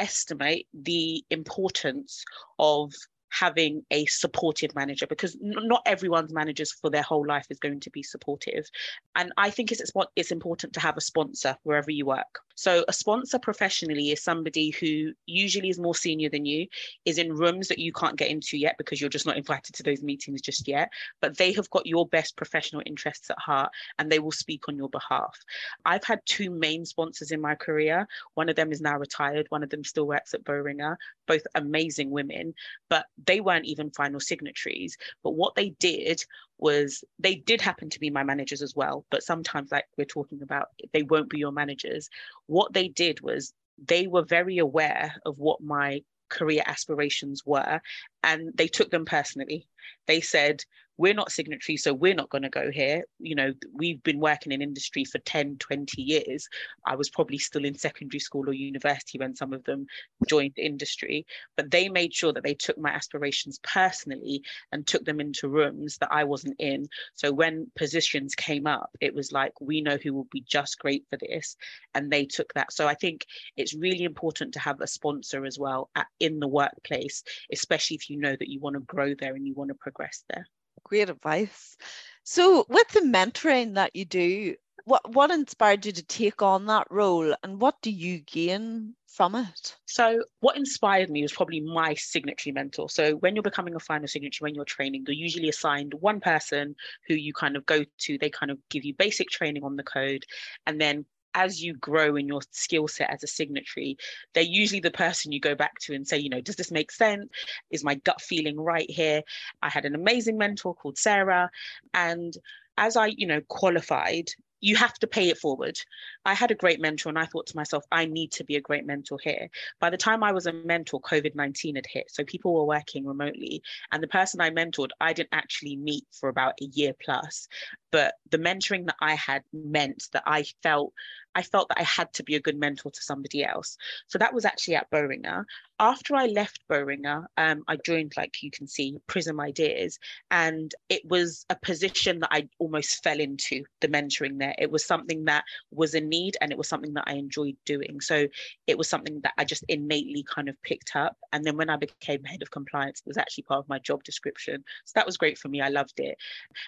overestimate 0.00 0.66
the 0.74 1.24
importance 1.30 2.24
of 2.58 2.92
having 3.30 3.82
a 3.90 4.04
supportive 4.06 4.74
manager 4.74 5.06
because 5.06 5.36
not 5.40 5.80
everyone's 5.86 6.34
managers 6.34 6.70
for 6.70 6.90
their 6.90 7.02
whole 7.02 7.26
life 7.26 7.46
is 7.48 7.58
going 7.58 7.80
to 7.80 7.90
be 7.90 8.02
supportive. 8.02 8.68
And 9.16 9.32
i 9.38 9.50
think 9.50 9.72
it's, 9.72 9.90
it's 10.16 10.30
important 10.30 10.74
to 10.74 10.80
have 10.80 10.96
a 10.96 11.00
sponsor 11.00 11.56
wherever 11.62 11.90
you 11.90 12.04
work 12.06 12.40
so 12.62 12.84
a 12.86 12.92
sponsor 12.92 13.40
professionally 13.40 14.12
is 14.12 14.22
somebody 14.22 14.70
who 14.70 15.12
usually 15.26 15.68
is 15.68 15.80
more 15.80 15.96
senior 15.96 16.30
than 16.30 16.46
you 16.46 16.68
is 17.04 17.18
in 17.18 17.32
rooms 17.32 17.66
that 17.66 17.80
you 17.80 17.92
can't 17.92 18.16
get 18.16 18.30
into 18.30 18.56
yet 18.56 18.76
because 18.78 19.00
you're 19.00 19.10
just 19.10 19.26
not 19.26 19.36
invited 19.36 19.74
to 19.74 19.82
those 19.82 20.00
meetings 20.00 20.40
just 20.40 20.68
yet 20.68 20.88
but 21.20 21.36
they 21.38 21.50
have 21.52 21.68
got 21.70 21.88
your 21.88 22.06
best 22.06 22.36
professional 22.36 22.80
interests 22.86 23.30
at 23.30 23.38
heart 23.40 23.68
and 23.98 24.12
they 24.12 24.20
will 24.20 24.30
speak 24.30 24.68
on 24.68 24.76
your 24.76 24.88
behalf. 24.90 25.36
I've 25.84 26.04
had 26.04 26.20
two 26.24 26.50
main 26.50 26.84
sponsors 26.84 27.32
in 27.32 27.40
my 27.40 27.56
career. 27.56 28.06
One 28.34 28.48
of 28.48 28.54
them 28.54 28.70
is 28.70 28.80
now 28.80 28.96
retired. 28.96 29.46
One 29.48 29.64
of 29.64 29.70
them 29.70 29.82
still 29.82 30.06
works 30.06 30.32
at 30.32 30.44
Boehringer 30.44 30.96
both 31.26 31.42
amazing 31.54 32.10
women 32.10 32.54
but 32.88 33.06
they 33.26 33.40
weren't 33.40 33.64
even 33.64 33.90
final 33.90 34.20
signatories. 34.20 34.96
But 35.22 35.30
what 35.30 35.54
they 35.54 35.70
did 35.70 36.22
was 36.62 37.02
they 37.18 37.34
did 37.34 37.60
happen 37.60 37.90
to 37.90 38.00
be 38.00 38.08
my 38.08 38.22
managers 38.22 38.62
as 38.62 38.74
well. 38.76 39.04
But 39.10 39.24
sometimes, 39.24 39.72
like 39.72 39.86
we're 39.98 40.04
talking 40.04 40.42
about, 40.42 40.68
they 40.92 41.02
won't 41.02 41.28
be 41.28 41.38
your 41.38 41.52
managers. 41.52 42.08
What 42.46 42.72
they 42.72 42.88
did 42.88 43.20
was 43.20 43.52
they 43.84 44.06
were 44.06 44.22
very 44.22 44.58
aware 44.58 45.14
of 45.26 45.38
what 45.38 45.60
my 45.60 46.02
career 46.28 46.62
aspirations 46.64 47.42
were 47.44 47.80
and 48.22 48.50
they 48.54 48.68
took 48.68 48.90
them 48.90 49.04
personally. 49.04 49.66
They 50.06 50.20
said, 50.20 50.64
we're 51.02 51.12
not 51.12 51.32
signatories, 51.32 51.82
so 51.82 51.92
we're 51.92 52.14
not 52.14 52.30
going 52.30 52.44
to 52.44 52.48
go 52.48 52.70
here. 52.70 53.02
You 53.18 53.34
know, 53.34 53.52
we've 53.74 54.00
been 54.04 54.20
working 54.20 54.52
in 54.52 54.62
industry 54.62 55.04
for 55.04 55.18
10, 55.18 55.56
20 55.58 56.00
years. 56.00 56.48
I 56.86 56.94
was 56.94 57.10
probably 57.10 57.38
still 57.38 57.64
in 57.64 57.76
secondary 57.76 58.20
school 58.20 58.48
or 58.48 58.52
university 58.52 59.18
when 59.18 59.34
some 59.34 59.52
of 59.52 59.64
them 59.64 59.86
joined 60.28 60.52
the 60.54 60.64
industry, 60.64 61.26
but 61.56 61.72
they 61.72 61.88
made 61.88 62.14
sure 62.14 62.32
that 62.32 62.44
they 62.44 62.54
took 62.54 62.78
my 62.78 62.90
aspirations 62.90 63.58
personally 63.64 64.44
and 64.70 64.86
took 64.86 65.04
them 65.04 65.18
into 65.18 65.48
rooms 65.48 65.98
that 65.98 66.12
I 66.12 66.22
wasn't 66.22 66.54
in. 66.60 66.86
So 67.16 67.32
when 67.32 67.68
positions 67.74 68.36
came 68.36 68.68
up, 68.68 68.90
it 69.00 69.12
was 69.12 69.32
like, 69.32 69.54
we 69.60 69.80
know 69.80 69.98
who 70.00 70.14
will 70.14 70.28
be 70.30 70.44
just 70.46 70.78
great 70.78 71.04
for 71.10 71.16
this. 71.16 71.56
And 71.96 72.12
they 72.12 72.26
took 72.26 72.54
that. 72.54 72.72
So 72.72 72.86
I 72.86 72.94
think 72.94 73.26
it's 73.56 73.74
really 73.74 74.04
important 74.04 74.54
to 74.54 74.60
have 74.60 74.80
a 74.80 74.86
sponsor 74.86 75.46
as 75.46 75.58
well 75.58 75.90
at, 75.96 76.06
in 76.20 76.38
the 76.38 76.46
workplace, 76.46 77.24
especially 77.52 77.96
if 77.96 78.08
you 78.08 78.18
know 78.18 78.36
that 78.38 78.48
you 78.48 78.60
want 78.60 78.74
to 78.74 78.80
grow 78.80 79.14
there 79.18 79.34
and 79.34 79.44
you 79.44 79.54
want 79.54 79.70
to 79.70 79.74
progress 79.74 80.22
there 80.30 80.46
great 80.84 81.10
advice. 81.10 81.76
So, 82.24 82.64
with 82.68 82.88
the 82.88 83.00
mentoring 83.00 83.74
that 83.74 83.94
you 83.94 84.04
do, 84.04 84.54
what 84.84 85.12
what 85.12 85.30
inspired 85.30 85.86
you 85.86 85.92
to 85.92 86.02
take 86.02 86.42
on 86.42 86.66
that 86.66 86.86
role, 86.90 87.34
and 87.42 87.60
what 87.60 87.80
do 87.82 87.90
you 87.90 88.20
gain 88.20 88.94
from 89.06 89.34
it? 89.34 89.76
So, 89.86 90.22
what 90.40 90.56
inspired 90.56 91.10
me 91.10 91.22
was 91.22 91.32
probably 91.32 91.60
my 91.60 91.94
signatory 91.94 92.52
mentor. 92.52 92.88
So, 92.90 93.14
when 93.16 93.34
you're 93.34 93.42
becoming 93.42 93.74
a 93.74 93.80
final 93.80 94.08
signatory, 94.08 94.48
when 94.48 94.54
you're 94.54 94.64
training, 94.64 95.04
you're 95.06 95.14
usually 95.14 95.48
assigned 95.48 95.94
one 95.94 96.20
person 96.20 96.74
who 97.08 97.14
you 97.14 97.32
kind 97.32 97.56
of 97.56 97.66
go 97.66 97.84
to. 98.00 98.18
They 98.18 98.30
kind 98.30 98.50
of 98.50 98.58
give 98.70 98.84
you 98.84 98.94
basic 98.94 99.28
training 99.30 99.64
on 99.64 99.76
the 99.76 99.84
code, 99.84 100.24
and 100.66 100.80
then 100.80 101.06
as 101.34 101.62
you 101.62 101.74
grow 101.74 102.16
in 102.16 102.28
your 102.28 102.40
skill 102.50 102.88
set 102.88 103.10
as 103.10 103.22
a 103.22 103.26
signatory, 103.26 103.96
they're 104.34 104.42
usually 104.42 104.80
the 104.80 104.90
person 104.90 105.32
you 105.32 105.40
go 105.40 105.54
back 105.54 105.78
to 105.80 105.94
and 105.94 106.06
say, 106.06 106.18
you 106.18 106.28
know, 106.28 106.40
does 106.40 106.56
this 106.56 106.70
make 106.70 106.90
sense? 106.90 107.28
Is 107.70 107.84
my 107.84 107.94
gut 107.96 108.20
feeling 108.20 108.58
right 108.58 108.90
here? 108.90 109.22
I 109.62 109.68
had 109.68 109.84
an 109.84 109.94
amazing 109.94 110.38
mentor 110.38 110.74
called 110.74 110.98
Sarah. 110.98 111.50
And 111.94 112.36
as 112.78 112.96
I, 112.96 113.06
you 113.06 113.26
know, 113.26 113.40
qualified, 113.48 114.30
you 114.62 114.76
have 114.76 114.94
to 114.94 115.06
pay 115.08 115.28
it 115.28 115.38
forward. 115.38 115.76
I 116.24 116.34
had 116.34 116.52
a 116.52 116.54
great 116.54 116.80
mentor 116.80 117.08
and 117.08 117.18
I 117.18 117.26
thought 117.26 117.48
to 117.48 117.56
myself, 117.56 117.84
I 117.90 118.06
need 118.06 118.30
to 118.32 118.44
be 118.44 118.56
a 118.56 118.60
great 118.60 118.86
mentor 118.86 119.18
here. 119.20 119.48
By 119.80 119.90
the 119.90 119.96
time 119.96 120.22
I 120.22 120.30
was 120.30 120.46
a 120.46 120.52
mentor, 120.52 121.00
COVID 121.00 121.34
19 121.34 121.74
had 121.74 121.84
hit. 121.86 122.10
So 122.10 122.24
people 122.24 122.54
were 122.54 122.64
working 122.64 123.04
remotely. 123.04 123.60
And 123.90 124.02
the 124.02 124.08
person 124.08 124.40
I 124.40 124.50
mentored, 124.50 124.90
I 125.00 125.12
didn't 125.12 125.30
actually 125.32 125.76
meet 125.76 126.06
for 126.12 126.28
about 126.28 126.54
a 126.62 126.66
year 126.66 126.92
plus. 127.04 127.48
But 127.90 128.14
the 128.30 128.38
mentoring 128.38 128.86
that 128.86 128.96
I 129.00 129.14
had 129.14 129.42
meant 129.52 130.08
that 130.12 130.22
I 130.26 130.44
felt 130.62 130.94
I 131.34 131.42
felt 131.42 131.68
that 131.68 131.78
I 131.78 131.84
had 131.84 132.12
to 132.14 132.22
be 132.22 132.34
a 132.34 132.40
good 132.40 132.58
mentor 132.58 132.90
to 132.90 133.02
somebody 133.02 133.44
else. 133.44 133.76
So 134.08 134.18
that 134.18 134.34
was 134.34 134.44
actually 134.44 134.76
at 134.76 134.90
Boehringer. 134.90 135.44
After 135.80 136.14
I 136.14 136.26
left 136.26 136.60
Boehringer, 136.70 137.26
um, 137.36 137.64
I 137.66 137.76
joined, 137.84 138.12
like 138.16 138.42
you 138.42 138.50
can 138.50 138.66
see, 138.66 138.98
Prism 139.06 139.40
Ideas. 139.40 139.98
And 140.30 140.72
it 140.88 141.02
was 141.08 141.44
a 141.50 141.56
position 141.56 142.20
that 142.20 142.30
I 142.32 142.48
almost 142.58 143.02
fell 143.02 143.18
into 143.18 143.64
the 143.80 143.88
mentoring 143.88 144.38
there. 144.38 144.54
It 144.58 144.70
was 144.70 144.84
something 144.84 145.24
that 145.24 145.44
was 145.70 145.94
a 145.94 146.00
need 146.00 146.36
and 146.40 146.52
it 146.52 146.58
was 146.58 146.68
something 146.68 146.94
that 146.94 147.04
I 147.06 147.14
enjoyed 147.14 147.56
doing. 147.64 148.00
So 148.00 148.26
it 148.66 148.78
was 148.78 148.88
something 148.88 149.20
that 149.22 149.34
I 149.38 149.44
just 149.44 149.64
innately 149.68 150.24
kind 150.32 150.48
of 150.48 150.60
picked 150.62 150.94
up. 150.94 151.16
And 151.32 151.44
then 151.44 151.56
when 151.56 151.70
I 151.70 151.76
became 151.76 152.22
head 152.24 152.42
of 152.42 152.50
compliance, 152.50 153.00
it 153.00 153.08
was 153.08 153.18
actually 153.18 153.44
part 153.44 153.60
of 153.60 153.68
my 153.68 153.78
job 153.78 154.04
description. 154.04 154.62
So 154.84 154.92
that 154.94 155.06
was 155.06 155.16
great 155.16 155.38
for 155.38 155.48
me. 155.48 155.60
I 155.60 155.68
loved 155.68 155.98
it. 155.98 156.16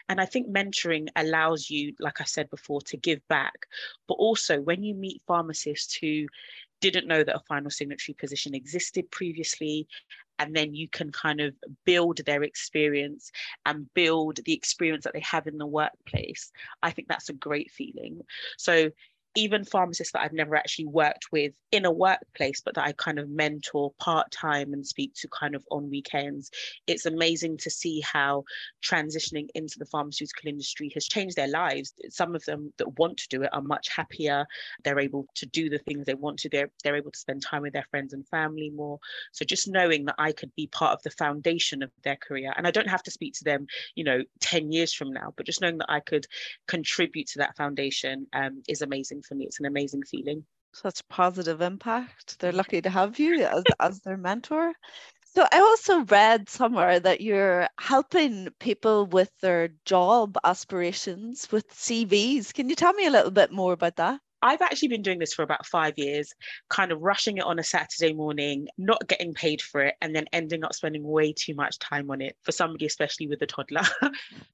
And 0.08 0.20
I 0.20 0.26
think 0.26 0.48
mentoring 0.48 1.08
allows 1.16 1.70
you, 1.70 1.94
like 2.00 2.20
I 2.20 2.24
said 2.24 2.50
before, 2.50 2.80
to 2.82 2.96
give 2.96 3.26
back, 3.28 3.66
but 4.08 4.14
also 4.14 4.53
also 4.54 4.62
when 4.62 4.82
you 4.82 4.94
meet 4.94 5.22
pharmacists 5.26 5.94
who 5.94 6.26
didn't 6.80 7.06
know 7.06 7.22
that 7.22 7.36
a 7.36 7.42
final 7.48 7.70
signatory 7.70 8.14
position 8.14 8.54
existed 8.54 9.10
previously 9.10 9.86
and 10.38 10.54
then 10.54 10.74
you 10.74 10.88
can 10.88 11.12
kind 11.12 11.40
of 11.40 11.54
build 11.84 12.20
their 12.26 12.42
experience 12.42 13.30
and 13.66 13.92
build 13.94 14.40
the 14.44 14.52
experience 14.52 15.04
that 15.04 15.12
they 15.12 15.20
have 15.20 15.46
in 15.46 15.58
the 15.58 15.66
workplace 15.66 16.52
i 16.82 16.90
think 16.90 17.08
that's 17.08 17.28
a 17.28 17.34
great 17.34 17.70
feeling. 17.70 18.20
So 18.58 18.90
even 19.34 19.64
pharmacists 19.64 20.12
that 20.12 20.22
I've 20.22 20.32
never 20.32 20.54
actually 20.54 20.86
worked 20.86 21.26
with 21.32 21.52
in 21.72 21.84
a 21.84 21.90
workplace, 21.90 22.60
but 22.64 22.74
that 22.74 22.84
I 22.84 22.92
kind 22.92 23.18
of 23.18 23.28
mentor 23.28 23.92
part 23.98 24.30
time 24.30 24.72
and 24.72 24.86
speak 24.86 25.12
to 25.16 25.28
kind 25.28 25.54
of 25.54 25.64
on 25.70 25.90
weekends. 25.90 26.50
It's 26.86 27.06
amazing 27.06 27.58
to 27.58 27.70
see 27.70 28.00
how 28.00 28.44
transitioning 28.84 29.48
into 29.54 29.78
the 29.78 29.86
pharmaceutical 29.86 30.48
industry 30.48 30.90
has 30.94 31.06
changed 31.06 31.36
their 31.36 31.48
lives. 31.48 31.94
Some 32.10 32.34
of 32.34 32.44
them 32.44 32.72
that 32.78 32.98
want 32.98 33.16
to 33.18 33.28
do 33.28 33.42
it 33.42 33.50
are 33.52 33.62
much 33.62 33.88
happier. 33.88 34.46
They're 34.84 35.00
able 35.00 35.26
to 35.36 35.46
do 35.46 35.68
the 35.68 35.78
things 35.78 36.06
they 36.06 36.14
want 36.14 36.38
to. 36.40 36.48
They're, 36.48 36.70
they're 36.84 36.96
able 36.96 37.10
to 37.10 37.18
spend 37.18 37.42
time 37.42 37.62
with 37.62 37.72
their 37.72 37.86
friends 37.90 38.12
and 38.12 38.26
family 38.28 38.70
more. 38.70 39.00
So 39.32 39.44
just 39.44 39.68
knowing 39.68 40.04
that 40.04 40.16
I 40.18 40.32
could 40.32 40.54
be 40.54 40.68
part 40.68 40.92
of 40.92 41.02
the 41.02 41.10
foundation 41.10 41.82
of 41.82 41.90
their 42.04 42.16
career, 42.16 42.52
and 42.56 42.66
I 42.66 42.70
don't 42.70 42.88
have 42.88 43.02
to 43.04 43.10
speak 43.10 43.34
to 43.34 43.44
them, 43.44 43.66
you 43.96 44.04
know, 44.04 44.22
10 44.40 44.70
years 44.70 44.92
from 44.92 45.12
now, 45.12 45.34
but 45.36 45.46
just 45.46 45.60
knowing 45.60 45.78
that 45.78 45.90
I 45.90 46.00
could 46.00 46.26
contribute 46.68 47.26
to 47.28 47.38
that 47.38 47.56
foundation 47.56 48.26
um, 48.32 48.62
is 48.68 48.82
amazing 48.82 49.22
for 49.24 49.34
me. 49.34 49.46
It's 49.46 49.60
an 49.60 49.66
amazing 49.66 50.04
feeling. 50.04 50.44
Such 50.74 51.08
positive 51.08 51.62
impact. 51.62 52.38
They're 52.38 52.52
lucky 52.52 52.82
to 52.82 52.90
have 52.90 53.18
you 53.18 53.44
as, 53.44 53.64
as 53.80 54.00
their 54.00 54.18
mentor. 54.18 54.74
So 55.22 55.46
I 55.50 55.58
also 55.60 56.04
read 56.04 56.48
somewhere 56.50 57.00
that 57.00 57.20
you're 57.22 57.68
helping 57.80 58.50
people 58.60 59.06
with 59.06 59.30
their 59.40 59.68
job 59.86 60.36
aspirations 60.44 61.50
with 61.50 61.66
CVs. 61.74 62.52
Can 62.52 62.68
you 62.68 62.76
tell 62.76 62.92
me 62.92 63.06
a 63.06 63.10
little 63.10 63.30
bit 63.30 63.50
more 63.52 63.72
about 63.72 63.96
that? 63.96 64.20
I've 64.44 64.60
actually 64.60 64.88
been 64.88 65.00
doing 65.00 65.18
this 65.18 65.32
for 65.32 65.42
about 65.42 65.64
five 65.64 65.94
years, 65.96 66.30
kind 66.68 66.92
of 66.92 67.00
rushing 67.00 67.38
it 67.38 67.44
on 67.44 67.58
a 67.58 67.64
Saturday 67.64 68.12
morning, 68.12 68.68
not 68.76 69.08
getting 69.08 69.32
paid 69.32 69.62
for 69.62 69.80
it, 69.80 69.94
and 70.02 70.14
then 70.14 70.26
ending 70.34 70.64
up 70.64 70.74
spending 70.74 71.02
way 71.02 71.32
too 71.32 71.54
much 71.54 71.78
time 71.78 72.10
on 72.10 72.20
it 72.20 72.36
for 72.42 72.52
somebody, 72.52 72.84
especially 72.84 73.26
with 73.26 73.40
a 73.40 73.46
toddler. 73.46 73.80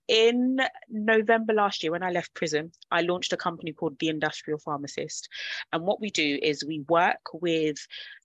In 0.09 0.61
November 0.89 1.53
last 1.53 1.83
year, 1.83 1.91
when 1.91 2.05
I 2.05 2.13
left 2.13 2.35
Prism, 2.35 2.71
I 2.93 3.01
launched 3.01 3.33
a 3.33 3.37
company 3.37 3.73
called 3.73 3.99
The 3.99 4.09
Industrial 4.09 4.61
Pharmacist. 4.61 5.29
And 5.73 5.85
what 5.85 6.01
we 6.01 6.11
do 6.11 6.39
is 6.41 6.65
we 6.65 6.85
work 6.89 7.21
with 7.35 7.77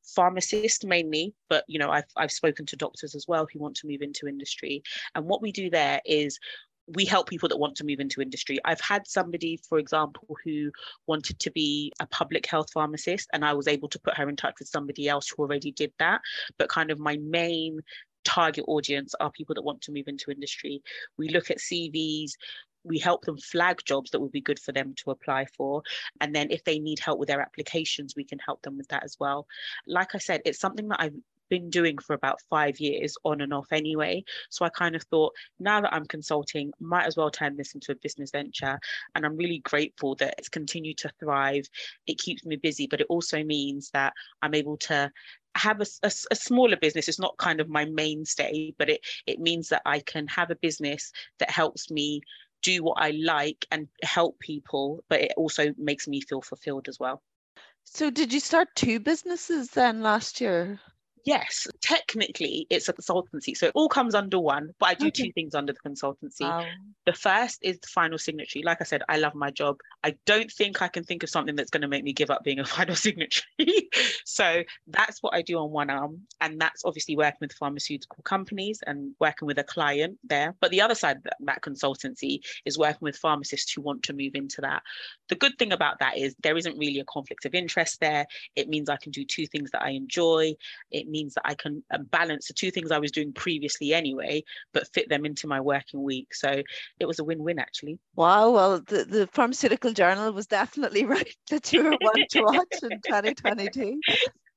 pharmacists 0.04 0.84
mainly, 0.84 1.34
but 1.49 1.63
you 1.67 1.80
know, 1.80 1.89
I've 1.89 2.06
I've 2.15 2.32
spoken 2.32 2.67
to 2.67 2.75
doctors 2.75 3.15
as 3.15 3.28
well 3.28 3.47
who 3.51 3.58
want 3.58 3.75
to 3.78 3.88
move 3.88 4.04
into 4.04 4.28
industry. 4.28 4.84
And 5.15 5.25
what 5.25 5.41
we 5.41 5.51
do 5.51 5.71
there 5.71 5.99
is 6.06 6.39
we 6.88 7.06
help 7.06 7.28
people 7.28 7.50
that 7.50 7.58
want 7.58 7.76
to 7.76 7.84
move 7.84 8.00
into 8.00 8.21
industry. 8.21 8.60
I've 8.63 8.82
had 8.82 9.08
somebody, 9.08 9.60
for 9.67 9.80
example, 9.80 10.38
who 10.43 10.71
wanted 11.08 11.39
to 11.39 11.52
be 11.52 11.91
a 12.00 12.08
public 12.08 12.45
health 12.45 12.71
pharmacist, 12.71 13.30
and 13.34 13.43
I 13.43 13.54
was 13.54 13.67
able 13.67 13.89
to 13.89 14.00
put 14.00 14.17
her 14.17 14.30
in 14.30 14.36
touch 14.36 14.56
with 14.60 14.67
somebody 14.67 15.08
else 15.08 15.30
who 15.30 15.43
already 15.43 15.71
did 15.71 15.91
that. 16.00 16.21
But 16.58 16.69
kind 16.69 16.91
of 16.91 17.00
my 17.00 17.17
main 17.17 17.80
target 18.24 18.65
audience 18.67 19.13
are 19.19 19.32
people 19.32 19.56
that 19.56 19.63
want 19.63 19.82
to 19.82 19.91
move 19.91 20.08
into 20.08 20.32
industry. 20.32 20.82
We 21.17 21.30
look 21.30 21.52
at 21.52 21.60
CVs, 21.60 22.32
we 22.84 23.00
help 23.00 23.26
them 23.26 23.38
flag 23.38 23.80
jobs 23.84 24.12
that 24.12 24.19
would 24.19 24.32
be 24.32 24.41
good 24.41 24.60
for 24.60 24.71
them 24.71 24.93
to 24.98 25.12
apply 25.12 25.48
for. 25.58 25.82
And 26.21 26.36
then 26.36 26.52
if 26.52 26.63
they 26.63 26.80
need 26.80 27.00
help 27.00 27.19
with 27.19 27.28
their 27.28 27.41
applications, 27.41 28.15
we 28.15 28.24
can 28.24 28.39
help 28.39 28.62
them 28.62 28.78
with 28.78 28.88
that 28.89 29.04
as 29.04 29.17
well. 29.19 29.48
Like 29.88 30.13
I 30.13 30.19
said, 30.19 30.41
it's 30.45 30.60
something 30.60 30.88
that 30.89 31.02
I've 31.02 31.15
been 31.50 31.70
doing 31.70 31.98
for 31.98 32.14
about 32.14 32.40
five 32.50 32.80
years 32.80 33.16
on 33.24 33.42
and 33.42 33.54
off 33.54 33.68
anyway. 33.72 34.24
So 34.50 34.66
I 34.66 34.70
kind 34.70 34.96
of 34.96 35.04
thought, 35.04 35.34
now 35.60 35.82
that 35.82 35.94
I'm 35.94 36.06
consulting, 36.06 36.72
might 36.80 37.06
as 37.06 37.18
well 37.18 37.30
turn 37.30 37.56
this 37.58 37.74
into 37.74 37.92
a 37.92 37.96
business 37.96 38.32
venture. 38.32 38.80
And 39.14 39.26
I'm 39.26 39.38
really 39.38 39.60
grateful 39.60 40.16
that 40.16 40.36
it's 40.38 40.50
continued 40.50 40.98
to 41.00 41.12
thrive. 41.20 41.66
It 42.08 42.18
keeps 42.18 42.46
me 42.46 42.56
busy, 42.56 42.88
but 42.88 43.02
it 43.02 43.08
also 43.10 43.44
means 43.44 43.90
that 43.94 44.14
I'm 44.42 44.56
able 44.56 44.78
to 44.78 45.12
have 45.56 45.80
a, 45.82 45.86
a, 46.04 46.12
a, 46.32 46.36
smaller 46.36 46.76
business 46.76 47.08
it's 47.08 47.20
not 47.20 47.38
kind 47.38 47.62
of 47.62 47.70
my 47.70 47.86
mainstay 47.86 48.74
but 48.78 48.90
it 48.90 49.00
it 49.26 49.40
means 49.40 49.70
that 49.70 49.82
i 49.86 50.00
can 50.00 50.28
have 50.28 50.52
a 50.52 50.56
business 50.58 51.12
that 51.40 51.50
helps 51.50 51.90
me 51.90 52.22
do 52.62 52.84
what 52.84 52.98
i 53.00 53.12
like 53.12 53.66
and 53.72 53.88
help 54.04 54.38
people 54.40 55.04
but 55.08 55.22
it 55.22 55.32
also 55.38 55.74
makes 55.78 56.08
me 56.08 56.20
feel 56.20 56.42
fulfilled 56.42 56.88
as 56.90 57.00
well 57.00 57.22
so 57.86 58.10
did 58.10 58.34
you 58.34 58.40
start 58.40 58.68
two 58.76 59.00
businesses 59.00 59.70
then 59.70 60.02
last 60.02 60.42
year 60.42 60.80
Yes, 61.26 61.68
technically 61.82 62.68
it's 62.70 62.88
a 62.88 62.94
consultancy. 62.94 63.58
So 63.58 63.66
it 63.66 63.72
all 63.74 63.90
comes 63.90 64.14
under 64.14 64.40
one, 64.40 64.70
but 64.80 64.90
I 64.90 64.94
do 64.94 65.08
okay. 65.08 65.24
two 65.24 65.32
things 65.32 65.56
under 65.56 65.74
the 65.74 65.90
consultancy. 65.90 66.42
Wow. 66.42 66.66
The 67.08 67.14
first 67.14 67.60
is 67.64 67.80
the 67.80 67.88
final 67.88 68.20
signatory. 68.20 68.62
Like 68.62 68.78
I 68.80 68.84
said, 68.84 69.02
I 69.10 69.18
love 69.18 69.34
my 69.34 69.50
job. 69.50 69.78
I 70.04 70.16
don't 70.28 70.52
think 70.52 70.84
I 70.84 70.88
can 70.88 71.04
think 71.04 71.24
of 71.24 71.30
something 71.30 71.56
that's 71.56 71.72
going 71.72 71.82
to 71.82 71.88
make 71.88 72.04
me 72.04 72.14
give 72.14 72.30
up 72.30 72.44
being 72.44 72.60
a 72.60 72.66
final 72.76 72.96
signatory. 72.96 73.90
so 74.24 74.64
that's 74.88 75.24
what 75.24 75.34
I 75.34 75.42
do 75.42 75.58
on 75.58 75.72
one 75.72 75.90
arm. 75.90 76.22
And 76.42 76.62
that's 76.62 76.86
obviously 76.86 77.16
working 77.18 77.40
with 77.42 77.54
pharmaceutical 77.54 78.22
companies 78.24 78.82
and 78.86 79.16
working 79.20 79.48
with 79.48 79.58
a 79.58 79.64
client 79.64 80.20
there. 80.24 80.54
But 80.62 80.70
the 80.70 80.82
other 80.82 80.96
side 80.96 81.18
of 81.18 81.24
that, 81.24 81.38
that 81.42 81.62
consultancy 81.64 82.42
is 82.66 82.78
working 82.78 83.00
with 83.02 83.18
pharmacists 83.18 83.72
who 83.72 83.82
want 83.82 84.04
to 84.04 84.14
move 84.14 84.36
into 84.36 84.62
that. 84.62 84.84
The 85.30 85.36
good 85.36 85.58
thing 85.58 85.74
about 85.74 85.98
that 86.00 86.20
is 86.20 86.36
there 86.44 86.56
isn't 86.56 86.78
really 86.78 87.00
a 87.00 87.06
conflict 87.06 87.46
of 87.46 87.56
interest 87.56 88.00
there. 88.00 88.28
It 88.56 88.70
means 88.70 88.90
I 88.90 88.98
can 88.98 89.12
do 89.12 89.26
two 89.26 89.48
things 89.48 89.72
that 89.72 89.82
I 89.82 89.90
enjoy. 89.90 90.54
It 90.92 91.08
means 91.15 91.34
that 91.36 91.45
I 91.45 91.56
can 91.56 91.84
uh, 91.93 91.99
balance 92.17 92.47
the 92.47 92.54
two 92.54 92.71
things 92.71 92.91
I 92.91 92.99
was 92.99 93.12
doing 93.12 93.32
previously 93.34 93.93
anyway, 93.93 94.43
but 94.73 94.91
fit 94.93 95.10
them 95.10 95.25
into 95.25 95.47
my 95.47 95.62
working 95.62 96.04
week. 96.04 96.34
So 96.34 96.49
it 96.99 97.06
was 97.06 97.19
a 97.19 97.23
win-win 97.23 97.60
actually. 97.60 97.99
Wow. 98.15 98.51
Well, 98.51 98.82
the, 98.82 99.06
the 99.06 99.28
pharmaceutical 99.28 99.93
journal 99.93 100.32
was 100.32 100.47
definitely 100.47 101.06
right 101.15 101.36
that 101.49 101.71
you 101.71 101.84
were 101.84 101.97
one 101.99 102.23
to 102.32 102.41
watch 102.41 102.84
in 102.84 102.89
2022. 102.89 103.99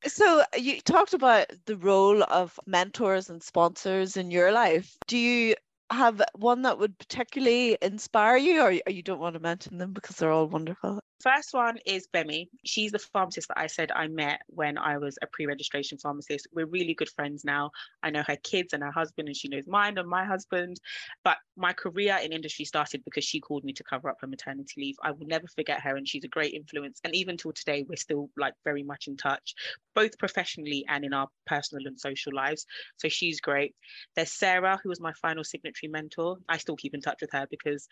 So 0.06 0.44
you 0.56 0.80
talked 0.80 1.14
about 1.14 1.46
the 1.66 1.76
role 1.76 2.22
of 2.22 2.58
mentors 2.66 3.30
and 3.30 3.42
sponsors 3.42 4.16
in 4.16 4.30
your 4.30 4.52
life. 4.52 4.96
Do 5.08 5.18
you 5.18 5.54
have 5.90 6.22
one 6.34 6.62
that 6.62 6.78
would 6.78 6.98
particularly 6.98 7.78
inspire 7.80 8.36
you 8.36 8.60
or 8.62 8.72
you 8.72 9.02
don't 9.02 9.20
want 9.20 9.34
to 9.34 9.40
mention 9.40 9.78
them 9.78 9.92
because 9.92 10.16
they're 10.16 10.30
all 10.30 10.46
wonderful? 10.46 11.00
First 11.20 11.52
one 11.52 11.78
is 11.84 12.06
Bemi. 12.14 12.48
She's 12.64 12.92
the 12.92 13.00
pharmacist 13.00 13.48
that 13.48 13.58
I 13.58 13.66
said 13.66 13.90
I 13.90 14.06
met 14.06 14.40
when 14.46 14.78
I 14.78 14.98
was 14.98 15.18
a 15.20 15.26
pre-registration 15.26 15.98
pharmacist. 15.98 16.46
We're 16.52 16.66
really 16.66 16.94
good 16.94 17.08
friends 17.08 17.44
now. 17.44 17.72
I 18.04 18.10
know 18.10 18.22
her 18.22 18.36
kids 18.36 18.72
and 18.72 18.84
her 18.84 18.92
husband, 18.92 19.26
and 19.26 19.36
she 19.36 19.48
knows 19.48 19.66
mine 19.66 19.98
and 19.98 20.08
my 20.08 20.24
husband. 20.24 20.78
But 21.24 21.38
my 21.56 21.72
career 21.72 22.20
in 22.22 22.32
industry 22.32 22.64
started 22.64 23.02
because 23.04 23.24
she 23.24 23.40
called 23.40 23.64
me 23.64 23.72
to 23.72 23.82
cover 23.82 24.08
up 24.08 24.18
her 24.20 24.28
maternity 24.28 24.74
leave. 24.80 24.94
I 25.02 25.10
will 25.10 25.26
never 25.26 25.48
forget 25.48 25.80
her, 25.80 25.96
and 25.96 26.06
she's 26.06 26.22
a 26.22 26.28
great 26.28 26.54
influence. 26.54 27.00
And 27.02 27.16
even 27.16 27.36
till 27.36 27.52
today, 27.52 27.84
we're 27.88 27.96
still 27.96 28.30
like 28.36 28.54
very 28.64 28.84
much 28.84 29.08
in 29.08 29.16
touch, 29.16 29.54
both 29.96 30.16
professionally 30.18 30.84
and 30.88 31.04
in 31.04 31.12
our 31.12 31.26
personal 31.46 31.88
and 31.88 31.98
social 31.98 32.32
lives. 32.32 32.64
So 32.96 33.08
she's 33.08 33.40
great. 33.40 33.74
There's 34.14 34.32
Sarah, 34.32 34.78
who 34.80 34.88
was 34.88 35.00
my 35.00 35.12
final 35.14 35.42
signatory 35.42 35.77
mentor. 35.86 36.38
I 36.48 36.56
still 36.56 36.76
keep 36.76 36.94
in 36.94 37.00
touch 37.00 37.20
with 37.20 37.30
her 37.32 37.46
because 37.48 37.86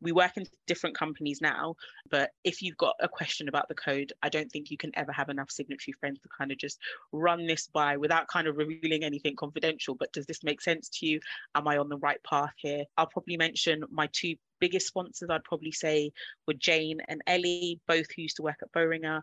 we 0.00 0.12
work 0.12 0.36
in 0.36 0.44
different 0.66 0.96
companies 0.96 1.40
now. 1.40 1.74
But 2.10 2.30
if 2.44 2.62
you 2.62 2.72
you've 2.72 2.78
got 2.78 2.96
a 3.00 3.08
question 3.08 3.48
about 3.48 3.68
the 3.68 3.74
code, 3.74 4.14
I 4.22 4.30
don't 4.30 4.50
think 4.50 4.70
you 4.70 4.78
can 4.78 4.92
ever 4.94 5.12
have 5.12 5.28
enough 5.28 5.50
signatory 5.50 5.92
friends 5.92 6.18
to 6.20 6.28
kind 6.36 6.50
of 6.50 6.56
just 6.56 6.78
run 7.12 7.46
this 7.46 7.66
by 7.66 7.98
without 7.98 8.28
kind 8.28 8.46
of 8.46 8.56
revealing 8.56 9.04
anything 9.04 9.36
confidential. 9.36 9.94
But 9.94 10.10
does 10.14 10.24
this 10.24 10.42
make 10.42 10.62
sense 10.62 10.88
to 10.88 11.06
you? 11.06 11.20
Am 11.54 11.68
I 11.68 11.76
on 11.76 11.90
the 11.90 11.98
right 11.98 12.22
path 12.24 12.54
here? 12.56 12.84
I'll 12.96 13.06
probably 13.06 13.36
mention 13.36 13.84
my 13.90 14.08
two 14.12 14.36
biggest 14.58 14.86
sponsors, 14.86 15.28
I'd 15.28 15.44
probably 15.44 15.72
say 15.72 16.12
were 16.46 16.54
Jane 16.54 17.00
and 17.08 17.20
Ellie, 17.26 17.78
both 17.86 18.06
who 18.16 18.22
used 18.22 18.36
to 18.36 18.42
work 18.42 18.60
at 18.62 18.72
Boehringer 18.72 19.20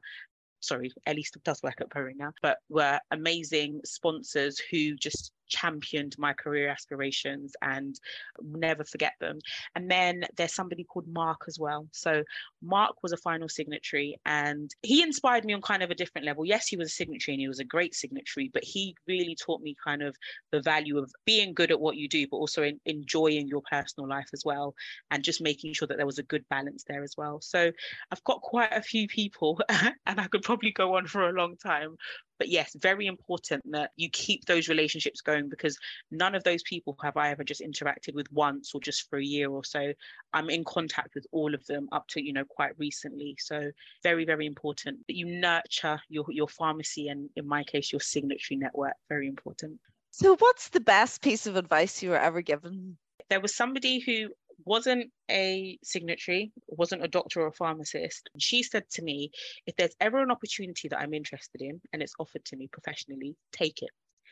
sorry, 0.62 0.92
Ellie 1.06 1.24
still 1.24 1.42
does 1.46 1.64
work 1.64 1.80
at 1.80 1.90
Boehringer, 1.90 2.34
but 2.42 2.58
were 2.68 3.00
amazing 3.12 3.80
sponsors 3.86 4.60
who 4.70 4.98
just 4.98 5.32
championed 5.50 6.16
my 6.18 6.34
career 6.34 6.70
aspirations 6.70 7.54
and 7.62 8.00
never 8.42 8.84
forget 8.84 9.14
them. 9.20 9.40
And 9.76 9.90
then 9.90 10.24
there's 10.38 10.54
somebody 10.54 10.84
called 10.84 11.08
Mark 11.08 11.42
as 11.48 11.60
well. 11.60 11.88
So 11.92 12.24
Mark 12.62 13.04
was 13.04 13.12
a 13.12 13.18
final 13.18 13.50
signatory 13.50 14.20
and 14.26 14.74
he 14.84 15.02
inspired 15.02 15.46
me 15.46 15.54
on 15.54 15.62
kind 15.62 15.84
of 15.84 15.92
a 15.92 15.96
different 15.96 16.26
level. 16.26 16.46
Yes, 16.46 16.68
he 16.68 16.78
was 16.78 16.90
a 16.90 16.92
signatory 16.92 17.36
and 17.36 17.42
he 17.42 17.48
was 17.48 17.60
a 17.60 17.66
great 17.66 17.96
signatory, 17.96 18.50
but 18.54 18.64
he 18.64 18.96
really 19.08 19.36
taught 19.36 19.62
me 19.62 19.76
kind 19.84 20.02
of 20.02 20.16
the 20.52 20.62
value 20.62 20.98
of 20.98 21.12
being 21.26 21.54
good 21.54 21.72
at 21.72 21.80
what 21.80 21.98
you 21.98 22.08
do, 22.08 22.28
but 22.30 22.38
also 22.38 22.64
in, 22.64 22.80
enjoying 22.86 23.48
your 23.48 23.62
personal 23.70 24.08
life 24.08 24.30
as 24.34 24.44
well 24.46 24.74
and 25.12 25.24
just 25.24 25.42
making 25.42 25.74
sure 25.74 25.88
that 25.88 25.98
there 25.98 26.06
was 26.06 26.20
a 26.20 26.24
good 26.24 26.46
balance 26.50 26.84
there 26.88 27.04
as 27.04 27.16
well. 27.18 27.42
So 27.42 27.72
I've 28.12 28.24
got 28.24 28.42
quite 28.42 28.74
a 28.74 28.82
few 28.82 29.08
people 29.08 29.60
and 29.70 30.20
I 30.20 30.28
could 30.28 30.44
probably 30.44 30.72
go 30.72 30.96
on 30.96 31.08
for 31.08 31.28
a 31.28 31.34
long 31.34 31.58
time 31.58 31.98
but 32.40 32.48
yes, 32.48 32.76
very 32.80 33.06
important 33.06 33.64
that 33.72 33.92
you 33.98 34.10
keep 34.10 34.46
those 34.46 34.70
relationships 34.70 35.22
going 35.22 35.50
because 35.50 35.78
none 36.10 36.34
of 36.34 36.44
those 36.44 36.64
people 36.64 36.98
have 37.04 37.18
I 37.18 37.30
ever 37.30 37.44
just 37.44 37.62
interacted 37.62 38.16
with 38.16 38.32
once 38.32 38.72
or 38.74 38.80
just 38.82 39.10
for 39.10 39.20
a 39.20 39.24
year 39.24 39.50
or 39.52 39.64
so. 39.64 39.94
I'm 40.34 40.50
in 40.50 40.64
contact 40.64 41.16
with 41.16 41.28
all 41.32 41.54
of 41.54 41.66
them 41.68 41.90
up 41.92 42.08
to, 42.10 42.24
you 42.24 42.34
know, 42.34 42.46
quite 42.46 42.72
recently. 42.80 43.36
So 43.40 43.72
very, 44.02 44.26
very 44.26 44.46
important 44.46 45.06
that 45.08 45.16
you 45.16 45.26
nurture 45.26 46.00
your, 46.08 46.26
your 46.30 46.48
pharmacy 46.48 47.10
and 47.10 47.30
in 47.36 47.46
my 47.46 47.64
case, 47.64 47.92
your 47.92 48.02
signatory 48.02 48.58
network. 48.58 48.96
Very 49.10 49.28
important. 49.28 49.78
So 50.12 50.36
what's 50.38 50.70
the 50.70 50.80
best 50.80 51.22
piece 51.22 51.46
of 51.46 51.58
advice 51.58 52.02
you 52.02 52.12
were 52.12 52.20
ever 52.20 52.42
given? 52.42 52.98
There 53.30 53.42
was 53.42 53.54
somebody 53.54 54.00
who 54.00 54.30
wasn't 54.66 55.12
a 55.30 55.78
signatory, 55.84 56.52
wasn't 56.68 57.04
a 57.04 57.08
doctor 57.08 57.42
or 57.42 57.48
a 57.48 57.54
pharmacist. 57.54 58.30
She 58.38 58.64
said 58.64 58.84
to 58.92 59.02
me, 59.02 59.32
if 59.66 59.76
there's 59.76 59.96
ever 60.00 60.22
an 60.22 60.32
opportunity 60.32 60.88
that 60.88 61.00
I'm 61.00 61.14
interested 61.14 61.62
in 61.62 61.82
and 61.94 62.02
it's 62.02 62.16
offered 62.20 62.46
to 62.46 62.56
me 62.56 62.68
professionally, 62.72 63.36
take 63.52 63.82
it. 63.82 63.90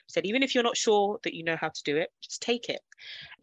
She 0.07 0.13
said, 0.13 0.25
even 0.25 0.43
if 0.43 0.55
you're 0.55 0.63
not 0.63 0.77
sure 0.77 1.19
that 1.23 1.33
you 1.33 1.43
know 1.43 1.57
how 1.59 1.69
to 1.69 1.83
do 1.83 1.97
it, 1.97 2.09
just 2.21 2.41
take 2.41 2.69
it. 2.69 2.79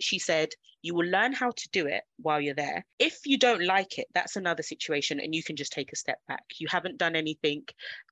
She 0.01 0.18
said, 0.18 0.49
you 0.85 0.94
will 0.94 1.07
learn 1.07 1.33
how 1.33 1.51
to 1.51 1.68
do 1.73 1.87
it 1.87 2.03
while 2.18 2.38
you're 2.38 2.55
there. 2.55 2.85
If 2.99 3.20
you 3.25 3.38
don't 3.38 3.64
like 3.64 3.97
it, 3.99 4.07
that's 4.14 4.37
another 4.37 4.62
situation 4.62 5.18
and 5.18 5.35
you 5.35 5.42
can 5.42 5.57
just 5.57 5.73
take 5.73 5.90
a 5.94 5.97
step 5.97 6.18
back. 6.29 6.44
You 6.59 6.66
haven't 6.70 6.99
done 6.99 7.16
anything 7.16 7.64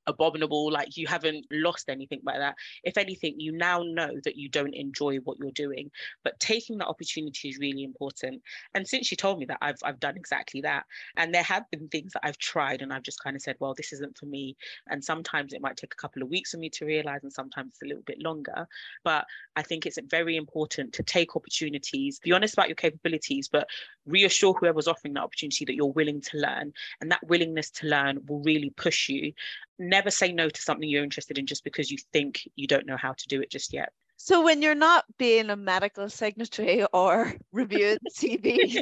abominable, 0.06 0.72
like 0.72 0.96
you 0.96 1.06
haven't 1.06 1.44
lost 1.52 1.90
anything 1.90 2.20
by 2.24 2.38
that. 2.38 2.54
If 2.82 2.96
anything, 2.96 3.34
you 3.36 3.52
now 3.52 3.82
know 3.82 4.12
that 4.24 4.36
you 4.36 4.48
don't 4.48 4.74
enjoy 4.74 5.18
what 5.18 5.36
you're 5.38 5.50
doing. 5.50 5.90
But 6.24 6.40
taking 6.40 6.78
that 6.78 6.86
opportunity 6.86 7.50
is 7.50 7.58
really 7.58 7.84
important. 7.84 8.40
And 8.74 8.88
since 8.88 9.10
you 9.10 9.18
told 9.18 9.38
me 9.38 9.44
that, 9.46 9.58
I've 9.60 9.76
I've 9.84 10.00
done 10.00 10.16
exactly 10.16 10.62
that. 10.62 10.84
And 11.18 11.34
there 11.34 11.42
have 11.42 11.70
been 11.70 11.88
things 11.88 12.14
that 12.14 12.24
I've 12.24 12.38
tried 12.38 12.80
and 12.80 12.90
I've 12.90 13.02
just 13.02 13.22
kind 13.22 13.36
of 13.36 13.42
said, 13.42 13.56
well, 13.60 13.74
this 13.74 13.92
isn't 13.92 14.16
for 14.16 14.24
me. 14.24 14.56
And 14.88 15.04
sometimes 15.04 15.52
it 15.52 15.60
might 15.60 15.76
take 15.76 15.92
a 15.92 16.00
couple 16.00 16.22
of 16.22 16.30
weeks 16.30 16.52
for 16.52 16.56
me 16.56 16.70
to 16.70 16.86
realize, 16.86 17.20
and 17.22 17.32
sometimes 17.32 17.72
it's 17.72 17.82
a 17.82 17.86
little 17.86 18.02
bit 18.06 18.22
longer. 18.22 18.66
But 19.04 19.26
I 19.56 19.62
think 19.62 19.84
it's 19.84 19.98
very 20.08 20.36
important 20.36 20.94
to 20.94 21.02
take 21.02 21.36
opportunities, 21.36 22.18
be 22.18 22.32
honest 22.32 22.56
about 22.62 22.68
your 22.68 22.76
capabilities, 22.76 23.48
but 23.48 23.68
reassure 24.06 24.54
whoever's 24.54 24.88
offering 24.88 25.14
that 25.14 25.22
opportunity 25.22 25.64
that 25.64 25.74
you're 25.74 25.86
willing 25.86 26.20
to 26.20 26.38
learn. 26.38 26.72
And 27.00 27.10
that 27.10 27.26
willingness 27.26 27.70
to 27.70 27.88
learn 27.88 28.20
will 28.26 28.40
really 28.42 28.70
push 28.70 29.08
you 29.08 29.32
never 29.78 30.10
say 30.10 30.32
no 30.32 30.48
to 30.48 30.62
something 30.62 30.88
you're 30.88 31.02
interested 31.02 31.38
in 31.38 31.46
just 31.46 31.64
because 31.64 31.90
you 31.90 31.98
think 32.12 32.48
you 32.54 32.66
don't 32.66 32.86
know 32.86 32.96
how 32.96 33.12
to 33.12 33.28
do 33.28 33.40
it 33.40 33.50
just 33.50 33.72
yet. 33.72 33.90
So 34.16 34.44
when 34.44 34.62
you're 34.62 34.76
not 34.76 35.04
being 35.18 35.50
a 35.50 35.56
medical 35.56 36.08
signatory 36.08 36.84
or 36.92 37.34
reviewing 37.52 37.98
CVs, 38.16 38.80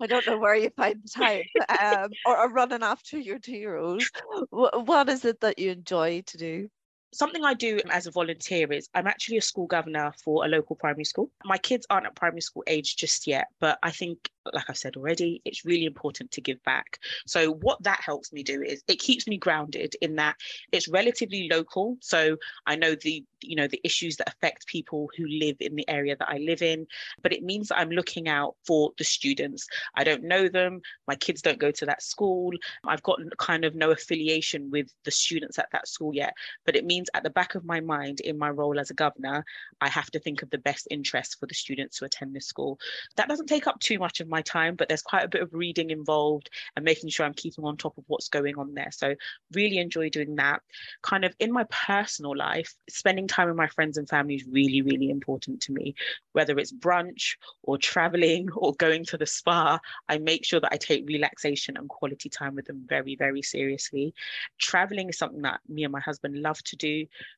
I 0.00 0.06
don't 0.08 0.26
know 0.26 0.38
where 0.38 0.56
you 0.56 0.70
find 0.76 1.00
the 1.04 1.08
time, 1.08 1.42
um, 1.80 2.10
or, 2.26 2.36
or 2.36 2.50
running 2.50 2.82
after 2.82 3.18
your 3.18 3.38
two-year-olds, 3.38 4.10
what 4.50 5.08
is 5.08 5.24
it 5.24 5.40
that 5.40 5.60
you 5.60 5.70
enjoy 5.70 6.22
to 6.22 6.36
do? 6.36 6.68
Something 7.12 7.44
I 7.44 7.54
do 7.54 7.80
as 7.90 8.06
a 8.06 8.10
volunteer 8.10 8.72
is 8.72 8.88
I'm 8.94 9.06
actually 9.06 9.38
a 9.38 9.42
school 9.42 9.66
governor 9.66 10.12
for 10.22 10.44
a 10.44 10.48
local 10.48 10.76
primary 10.76 11.04
school. 11.04 11.30
My 11.44 11.58
kids 11.58 11.86
aren't 11.90 12.06
at 12.06 12.14
primary 12.14 12.40
school 12.40 12.62
age 12.66 12.96
just 12.96 13.26
yet, 13.26 13.48
but 13.60 13.78
I 13.82 13.90
think, 13.90 14.30
like 14.52 14.64
I've 14.68 14.78
said 14.78 14.96
already, 14.96 15.42
it's 15.44 15.64
really 15.64 15.84
important 15.84 16.30
to 16.32 16.40
give 16.40 16.62
back. 16.62 16.98
So, 17.26 17.52
what 17.52 17.82
that 17.82 18.00
helps 18.00 18.32
me 18.32 18.42
do 18.42 18.62
is 18.62 18.82
it 18.86 18.98
keeps 18.98 19.26
me 19.26 19.38
grounded 19.38 19.94
in 20.00 20.16
that 20.16 20.36
it's 20.72 20.88
relatively 20.88 21.48
local. 21.50 21.96
So, 22.00 22.36
I 22.66 22.76
know 22.76 22.94
the 22.94 23.24
you 23.42 23.56
know 23.56 23.66
the 23.66 23.80
issues 23.84 24.16
that 24.16 24.28
affect 24.28 24.66
people 24.66 25.08
who 25.16 25.26
live 25.26 25.56
in 25.60 25.74
the 25.74 25.88
area 25.88 26.16
that 26.16 26.28
I 26.28 26.38
live 26.38 26.62
in, 26.62 26.86
but 27.22 27.32
it 27.32 27.42
means 27.42 27.68
that 27.68 27.78
I'm 27.78 27.90
looking 27.90 28.28
out 28.28 28.54
for 28.66 28.92
the 28.98 29.04
students. 29.04 29.66
I 29.94 30.04
don't 30.04 30.24
know 30.24 30.48
them. 30.48 30.80
My 31.08 31.16
kids 31.16 31.42
don't 31.42 31.58
go 31.58 31.70
to 31.70 31.86
that 31.86 32.02
school. 32.02 32.52
I've 32.86 33.02
got 33.02 33.18
kind 33.38 33.64
of 33.64 33.74
no 33.74 33.90
affiliation 33.90 34.70
with 34.70 34.88
the 35.04 35.10
students 35.10 35.58
at 35.58 35.68
that 35.72 35.88
school 35.88 36.14
yet, 36.14 36.34
but 36.64 36.76
it 36.76 36.84
means 36.84 36.99
means 37.00 37.10
at 37.14 37.22
the 37.22 37.30
back 37.30 37.54
of 37.54 37.64
my 37.64 37.80
mind, 37.80 38.20
in 38.20 38.36
my 38.36 38.50
role 38.50 38.78
as 38.78 38.90
a 38.90 38.94
governor, 38.94 39.44
I 39.80 39.88
have 39.88 40.10
to 40.10 40.18
think 40.18 40.42
of 40.42 40.50
the 40.50 40.58
best 40.58 40.86
interest 40.90 41.40
for 41.40 41.46
the 41.46 41.54
students 41.54 41.98
who 41.98 42.04
attend 42.04 42.34
this 42.34 42.46
school. 42.46 42.78
That 43.16 43.28
doesn't 43.28 43.46
take 43.46 43.66
up 43.66 43.80
too 43.80 43.98
much 43.98 44.20
of 44.20 44.28
my 44.28 44.42
time, 44.42 44.74
but 44.76 44.88
there's 44.88 45.02
quite 45.02 45.24
a 45.24 45.28
bit 45.28 45.42
of 45.42 45.54
reading 45.54 45.90
involved 45.90 46.50
and 46.76 46.84
making 46.84 47.08
sure 47.08 47.24
I'm 47.24 47.34
keeping 47.34 47.64
on 47.64 47.76
top 47.76 47.96
of 47.96 48.04
what's 48.08 48.28
going 48.28 48.58
on 48.58 48.74
there. 48.74 48.90
So, 48.90 49.14
really 49.52 49.78
enjoy 49.78 50.10
doing 50.10 50.36
that. 50.36 50.60
Kind 51.02 51.24
of 51.24 51.34
in 51.38 51.52
my 51.52 51.64
personal 51.70 52.36
life, 52.36 52.74
spending 52.88 53.26
time 53.26 53.48
with 53.48 53.56
my 53.56 53.68
friends 53.68 53.96
and 53.96 54.08
family 54.08 54.34
is 54.34 54.44
really, 54.44 54.82
really 54.82 55.10
important 55.10 55.62
to 55.62 55.72
me. 55.72 55.94
Whether 56.32 56.58
it's 56.58 56.72
brunch 56.72 57.36
or 57.62 57.78
traveling 57.78 58.50
or 58.54 58.74
going 58.74 59.04
to 59.06 59.16
the 59.16 59.26
spa, 59.26 59.78
I 60.08 60.18
make 60.18 60.44
sure 60.44 60.60
that 60.60 60.72
I 60.72 60.76
take 60.76 61.08
relaxation 61.08 61.76
and 61.78 61.88
quality 61.88 62.28
time 62.28 62.54
with 62.54 62.66
them 62.66 62.84
very, 62.86 63.16
very 63.16 63.42
seriously. 63.42 64.14
Traveling 64.58 65.08
is 65.08 65.18
something 65.18 65.42
that 65.42 65.60
me 65.68 65.84
and 65.84 65.92
my 65.92 66.00
husband 66.00 66.36
love 66.42 66.62
to 66.64 66.76
do. 66.76 66.89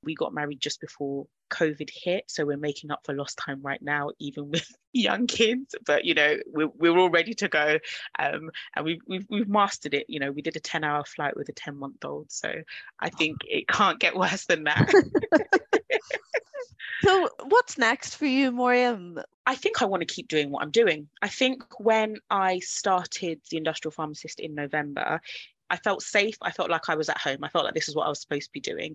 We 0.03 0.15
got 0.15 0.35
married 0.35 0.61
just 0.61 0.81
before 0.81 1.27
COVID 1.51 1.91
hit, 1.93 2.25
so 2.29 2.47
we're 2.47 2.57
making 2.57 2.91
up 2.91 3.01
for 3.05 3.15
lost 3.15 3.39
time 3.39 3.61
right 3.63 3.81
now, 3.83 4.11
even 4.19 4.51
with 4.51 4.67
young 4.93 5.27
kids. 5.27 5.75
But 5.87 6.05
you 6.05 6.15
know, 6.15 6.37
we're, 6.47 6.71
we're 6.77 6.99
all 6.99 7.11
ready 7.11 7.35
to 7.35 7.49
go, 7.49 7.79
um, 8.19 8.51
and 8.75 8.85
we've, 8.85 9.01
we've 9.07 9.27
we've 9.29 9.49
mastered 9.49 9.95
it. 9.95 10.07
You 10.09 10.21
know, 10.21 10.33
we 10.33 10.43
did 10.43 10.57
a 10.57 10.61
ten 10.61 10.85
hour 10.85 11.05
flight 11.05 11.37
with 11.37 11.49
a 11.49 11.53
ten 11.53 11.77
month 11.77 12.05
old, 12.05 12.31
so 12.31 12.53
I 13.01 13.11
think 13.11 13.39
it 13.49 13.69
can't 13.69 14.01
get 14.01 14.17
worse 14.17 14.47
than 14.47 14.65
that. 14.65 14.93
so, 17.03 17.29
what's 17.45 17.79
next 17.79 18.17
for 18.17 18.27
you, 18.27 18.53
Moriam? 18.53 19.23
I 19.47 19.55
think 19.55 19.83
I 19.83 19.87
want 19.87 20.01
to 20.01 20.15
keep 20.15 20.29
doing 20.29 20.51
what 20.51 20.63
I'm 20.63 20.71
doing. 20.71 21.09
I 21.21 21.29
think 21.29 21.81
when 21.81 22.17
I 22.31 22.61
started 22.61 23.41
the 23.51 23.57
industrial 23.57 23.93
pharmacist 23.93 24.41
in 24.41 24.55
November, 24.55 25.21
I 25.73 25.77
felt 25.77 26.03
safe. 26.03 26.37
I 26.43 26.51
felt 26.51 26.69
like 26.69 26.91
I 26.91 26.95
was 26.95 27.09
at 27.09 27.19
home. 27.19 27.39
I 27.43 27.49
felt 27.49 27.65
like 27.65 27.73
this 27.73 27.89
is 27.89 27.97
what 27.97 28.05
I 28.05 28.11
was 28.11 28.21
supposed 28.21 28.45
to 28.45 28.53
be 28.53 28.61
doing. 28.61 28.95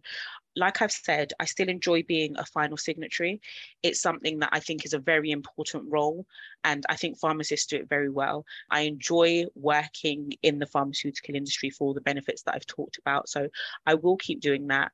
Like 0.55 0.81
I've 0.81 0.91
said, 0.91 1.33
I 1.39 1.45
still 1.45 1.69
enjoy 1.69 2.03
being 2.03 2.37
a 2.37 2.45
final 2.45 2.77
signatory. 2.77 3.41
It's 3.81 3.99
something 3.99 4.39
that 4.39 4.49
I 4.51 4.59
think 4.59 4.85
is 4.85 4.93
a 4.93 4.99
very 4.99 5.31
important 5.31 5.85
role, 5.87 6.27
and 6.63 6.85
I 6.87 6.95
think 6.95 7.17
pharmacists 7.17 7.65
do 7.65 7.77
it 7.77 7.89
very 7.89 8.09
well. 8.09 8.45
I 8.69 8.81
enjoy 8.81 9.45
working 9.55 10.33
in 10.43 10.59
the 10.59 10.67
pharmaceutical 10.67 11.35
industry 11.35 11.71
for 11.71 11.87
all 11.87 11.93
the 11.95 12.01
benefits 12.01 12.43
that 12.43 12.53
I've 12.53 12.67
talked 12.67 12.99
about. 12.99 13.27
So 13.27 13.47
I 13.87 13.95
will 13.95 14.17
keep 14.17 14.39
doing 14.39 14.67
that. 14.67 14.91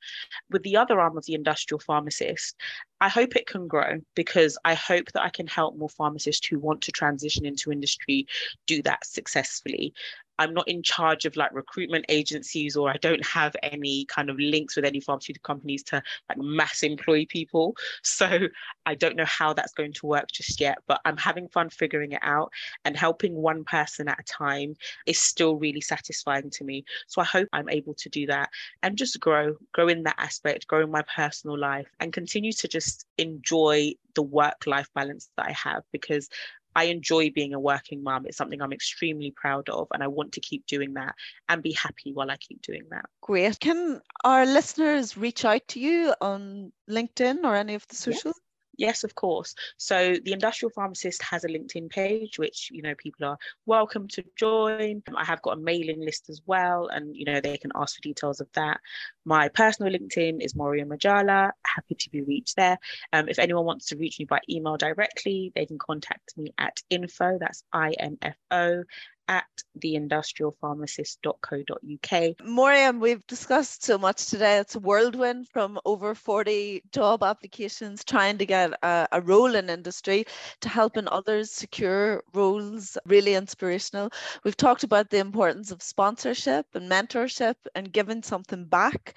With 0.50 0.64
the 0.64 0.78
other 0.78 1.02
arm 1.02 1.18
of 1.18 1.26
the 1.26 1.34
industrial 1.34 1.80
pharmacist, 1.80 2.56
I 3.02 3.10
hope 3.10 3.36
it 3.36 3.48
can 3.48 3.68
grow 3.68 4.00
because 4.16 4.58
I 4.64 4.76
hope 4.76 5.12
that 5.12 5.24
I 5.24 5.30
can 5.30 5.48
help 5.48 5.76
more 5.76 5.90
pharmacists 5.90 6.48
who 6.48 6.58
want 6.58 6.82
to 6.84 6.92
transition 6.94 7.46
into 7.46 7.70
industry 7.70 8.28
do 8.66 8.82
that 8.84 9.06
successfully. 9.06 9.94
I'm 10.40 10.54
not 10.54 10.68
in 10.68 10.84
charge 10.84 11.26
of 11.26 11.36
like 11.36 11.54
recruitment 11.54 12.06
agencies 12.10 12.76
or 12.76 12.90
I 12.90 12.98
don't 12.98 13.26
have 13.26 13.56
any 13.62 14.06
kind 14.06 14.30
of 14.30 14.40
links 14.40 14.76
with 14.76 14.86
any 14.86 15.00
pharmaceutical 15.00 15.54
companies 15.54 15.84
to 15.84 16.02
like 16.30 16.38
mass 16.38 16.84
employ 16.84 17.26
people. 17.26 17.76
So 18.04 18.48
I 18.86 18.96
don't 18.96 19.16
know 19.16 19.26
how 19.26 19.54
that's 19.54 19.74
going 19.74 19.94
to 19.94 20.06
work 20.06 20.32
just 20.32 20.60
yet, 20.60 20.78
but 20.88 21.00
I'm 21.06 21.18
having 21.18 21.48
fun 21.48 21.70
figuring 21.70 22.14
it 22.14 22.22
out 22.22 22.52
and 22.86 22.98
helping 22.98 23.36
one 23.36 23.64
person 23.64 24.08
at 24.08 24.20
a 24.20 24.24
time 24.24 24.76
is 25.06 25.20
still 25.20 25.56
really 25.56 25.82
satisfying 25.82 26.50
to 26.52 26.64
me. 26.64 26.84
So 27.08 27.22
I 27.22 27.26
hope 27.26 27.48
I'm 27.54 27.70
able 27.70 27.94
to 27.96 28.10
do 28.10 28.26
that 28.28 28.50
and 28.82 28.98
just 28.98 29.20
grow, 29.20 29.56
grow 29.72 29.88
in 29.88 30.04
that 30.04 30.16
aspect, 30.18 30.68
grow 30.68 30.82
in 30.84 30.92
my 30.92 31.04
personal 31.16 31.58
life 31.58 31.88
and 32.00 32.12
continue 32.12 32.54
to 32.54 32.68
just 32.68 33.06
enjoy 33.18 33.94
the 34.16 34.24
work 34.24 34.66
life 34.68 34.90
balance 34.94 35.30
that 35.38 35.48
I 35.48 35.52
have 35.52 35.84
because 35.92 36.30
I 36.76 36.86
enjoy 36.86 37.32
being 37.32 37.54
a 37.54 37.60
working 37.60 38.04
mum. 38.04 38.26
It's 38.26 38.38
something 38.38 38.62
I'm 38.62 38.74
extremely 38.74 39.32
proud 39.32 39.70
of, 39.70 39.88
and 39.94 40.04
I 40.04 40.08
want 40.08 40.34
to 40.34 40.42
keep 40.42 40.66
doing 40.66 40.94
that 40.96 41.16
and 41.50 41.62
be 41.62 41.74
happy 41.74 42.14
while 42.14 42.32
I 42.32 42.38
keep 42.38 42.62
doing 42.62 42.84
that. 42.92 43.06
Great. 43.22 43.60
Can 43.60 44.02
our 44.24 44.46
listeners 44.46 45.18
reach 45.18 45.46
out 45.46 45.68
to 45.70 45.80
you 45.80 46.14
on 46.22 46.72
LinkedIn 46.90 47.44
or 47.44 47.56
any 47.56 47.76
of 47.76 47.88
the 47.88 47.96
socials? 47.96 48.40
Yes. 48.76 49.04
Of 49.04 49.14
course. 49.16 49.56
So 49.78 50.16
the 50.24 50.34
industrial 50.34 50.72
pharmacist 50.72 51.22
has 51.24 51.44
a 51.44 51.48
LinkedIn 51.48 51.90
page, 51.90 52.40
which 52.40 52.70
you 52.72 52.82
know 52.82 52.96
people 52.96 53.26
are 53.26 53.38
welcome 53.66 54.08
to 54.10 54.24
join. 54.36 55.04
I 55.16 55.26
have 55.26 55.42
got 55.42 55.58
a 55.58 55.62
mailing 55.62 56.02
list 56.02 56.30
as 56.30 56.42
well, 56.46 56.88
and 56.88 57.16
you 57.16 57.26
know 57.26 57.40
they 57.40 57.58
can 57.58 57.72
ask 57.76 57.96
for 57.96 58.02
details 58.02 58.42
of 58.42 58.48
that. 58.54 58.80
My 59.26 59.50
personal 59.50 59.94
LinkedIn 59.94 60.44
is 60.44 60.54
Moriam 60.54 60.90
Ajala. 60.90 61.52
Happy 61.66 61.96
to 61.96 62.10
be 62.10 62.22
reached 62.22 62.56
there. 62.56 62.78
Um, 63.12 63.30
if 63.30 63.40
anyone 63.40 63.66
wants 63.66 63.88
to 63.88 63.98
reach 63.98 64.20
me 64.20 64.26
by 64.26 64.40
email 64.50 64.78
directly, 64.78 65.52
they 65.56 65.66
can 65.66 65.78
contact 65.78 66.36
me 66.38 66.54
at 66.58 66.82
info. 66.90 67.38
That's 67.40 67.64
I 67.72 67.92
N 68.00 68.18
F 68.22 68.38
O 68.52 68.84
at 69.28 69.46
theindustrialpharmacist.co.uk. 69.80 72.38
Moriam, 72.46 73.00
we've 73.00 73.26
discussed 73.28 73.84
so 73.84 73.98
much 73.98 74.28
today. 74.28 74.58
It's 74.58 74.76
a 74.76 74.80
whirlwind 74.80 75.48
from 75.50 75.80
over 75.86 76.16
40 76.16 76.84
job 76.92 77.24
applications 77.24 78.04
trying 78.04 78.38
to 78.38 78.46
get 78.46 78.74
a, 78.84 79.08
a 79.12 79.22
role 79.22 79.56
in 79.56 79.70
industry 79.70 80.26
to 80.62 80.70
helping 80.70 81.08
others 81.08 81.52
secure 81.52 82.24
roles. 82.34 82.98
Really 83.06 83.36
inspirational. 83.36 84.10
We've 84.44 84.58
talked 84.58 84.84
about 84.84 85.10
the 85.10 85.20
importance 85.20 85.72
of 85.72 85.82
sponsorship 85.82 86.66
and 86.74 86.92
mentorship 86.92 87.56
and 87.76 87.92
giving 87.92 88.24
something 88.24 88.66
back. 88.66 89.16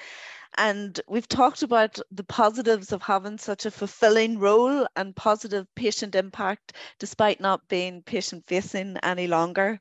And 0.59 0.99
we've 1.07 1.29
talked 1.29 1.63
about 1.63 1.99
the 2.11 2.25
positives 2.25 2.91
of 2.91 3.03
having 3.03 3.37
such 3.37 3.67
a 3.67 3.71
fulfilling 3.71 4.39
role 4.39 4.87
and 4.97 5.15
positive 5.15 5.67
patient 5.75 6.15
impact 6.15 6.73
despite 6.99 7.41
not 7.41 7.69
being 7.69 8.03
patient 8.03 8.45
facing 8.47 8.97
any 9.03 9.27
longer. 9.27 9.79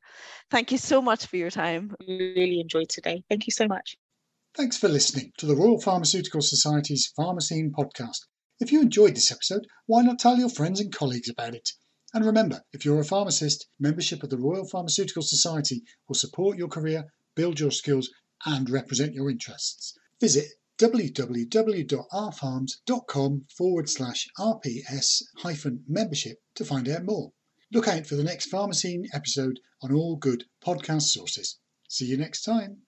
Thank 0.50 0.70
you 0.70 0.78
so 0.78 1.00
much 1.00 1.26
for 1.26 1.36
your 1.36 1.50
time. 1.50 1.94
Really 2.06 2.60
enjoyed 2.60 2.90
today. 2.90 3.24
Thank 3.30 3.46
you 3.46 3.52
so 3.52 3.66
much. 3.66 3.96
Thanks 4.54 4.76
for 4.76 4.88
listening 4.88 5.32
to 5.38 5.46
the 5.46 5.56
Royal 5.56 5.80
Pharmaceutical 5.80 6.42
Society's 6.42 7.12
Pharma 7.18 7.42
Scene 7.42 7.72
podcast. 7.76 8.20
If 8.60 8.72
you 8.72 8.80
enjoyed 8.80 9.14
this 9.14 9.32
episode, 9.32 9.66
why 9.86 10.02
not 10.02 10.18
tell 10.18 10.38
your 10.38 10.48
friends 10.48 10.80
and 10.80 10.92
colleagues 10.92 11.28
about 11.28 11.54
it? 11.54 11.70
And 12.14 12.24
remember, 12.24 12.62
if 12.72 12.84
you're 12.84 13.00
a 13.00 13.04
pharmacist, 13.04 13.66
membership 13.78 14.22
of 14.22 14.30
the 14.30 14.38
Royal 14.38 14.66
Pharmaceutical 14.66 15.22
Society 15.22 15.82
will 16.08 16.14
support 16.14 16.56
your 16.56 16.68
career, 16.68 17.04
build 17.34 17.60
your 17.60 17.70
skills, 17.70 18.10
and 18.44 18.70
represent 18.70 19.12
your 19.12 19.30
interests. 19.30 19.94
Visit 20.20 20.46
www.rpharms.com 20.78 23.44
forward 23.56 23.88
slash 23.88 24.28
RPS 24.38 25.22
hyphen 25.38 25.84
membership 25.88 26.42
to 26.54 26.64
find 26.64 26.88
out 26.88 27.04
more. 27.04 27.32
Look 27.72 27.88
out 27.88 28.06
for 28.06 28.14
the 28.16 28.24
next 28.24 28.50
Pharma 28.50 28.74
Scene 28.74 29.06
episode 29.12 29.60
on 29.82 29.92
all 29.92 30.16
good 30.16 30.44
podcast 30.64 31.02
sources. 31.02 31.58
See 31.88 32.06
you 32.06 32.16
next 32.16 32.42
time. 32.42 32.78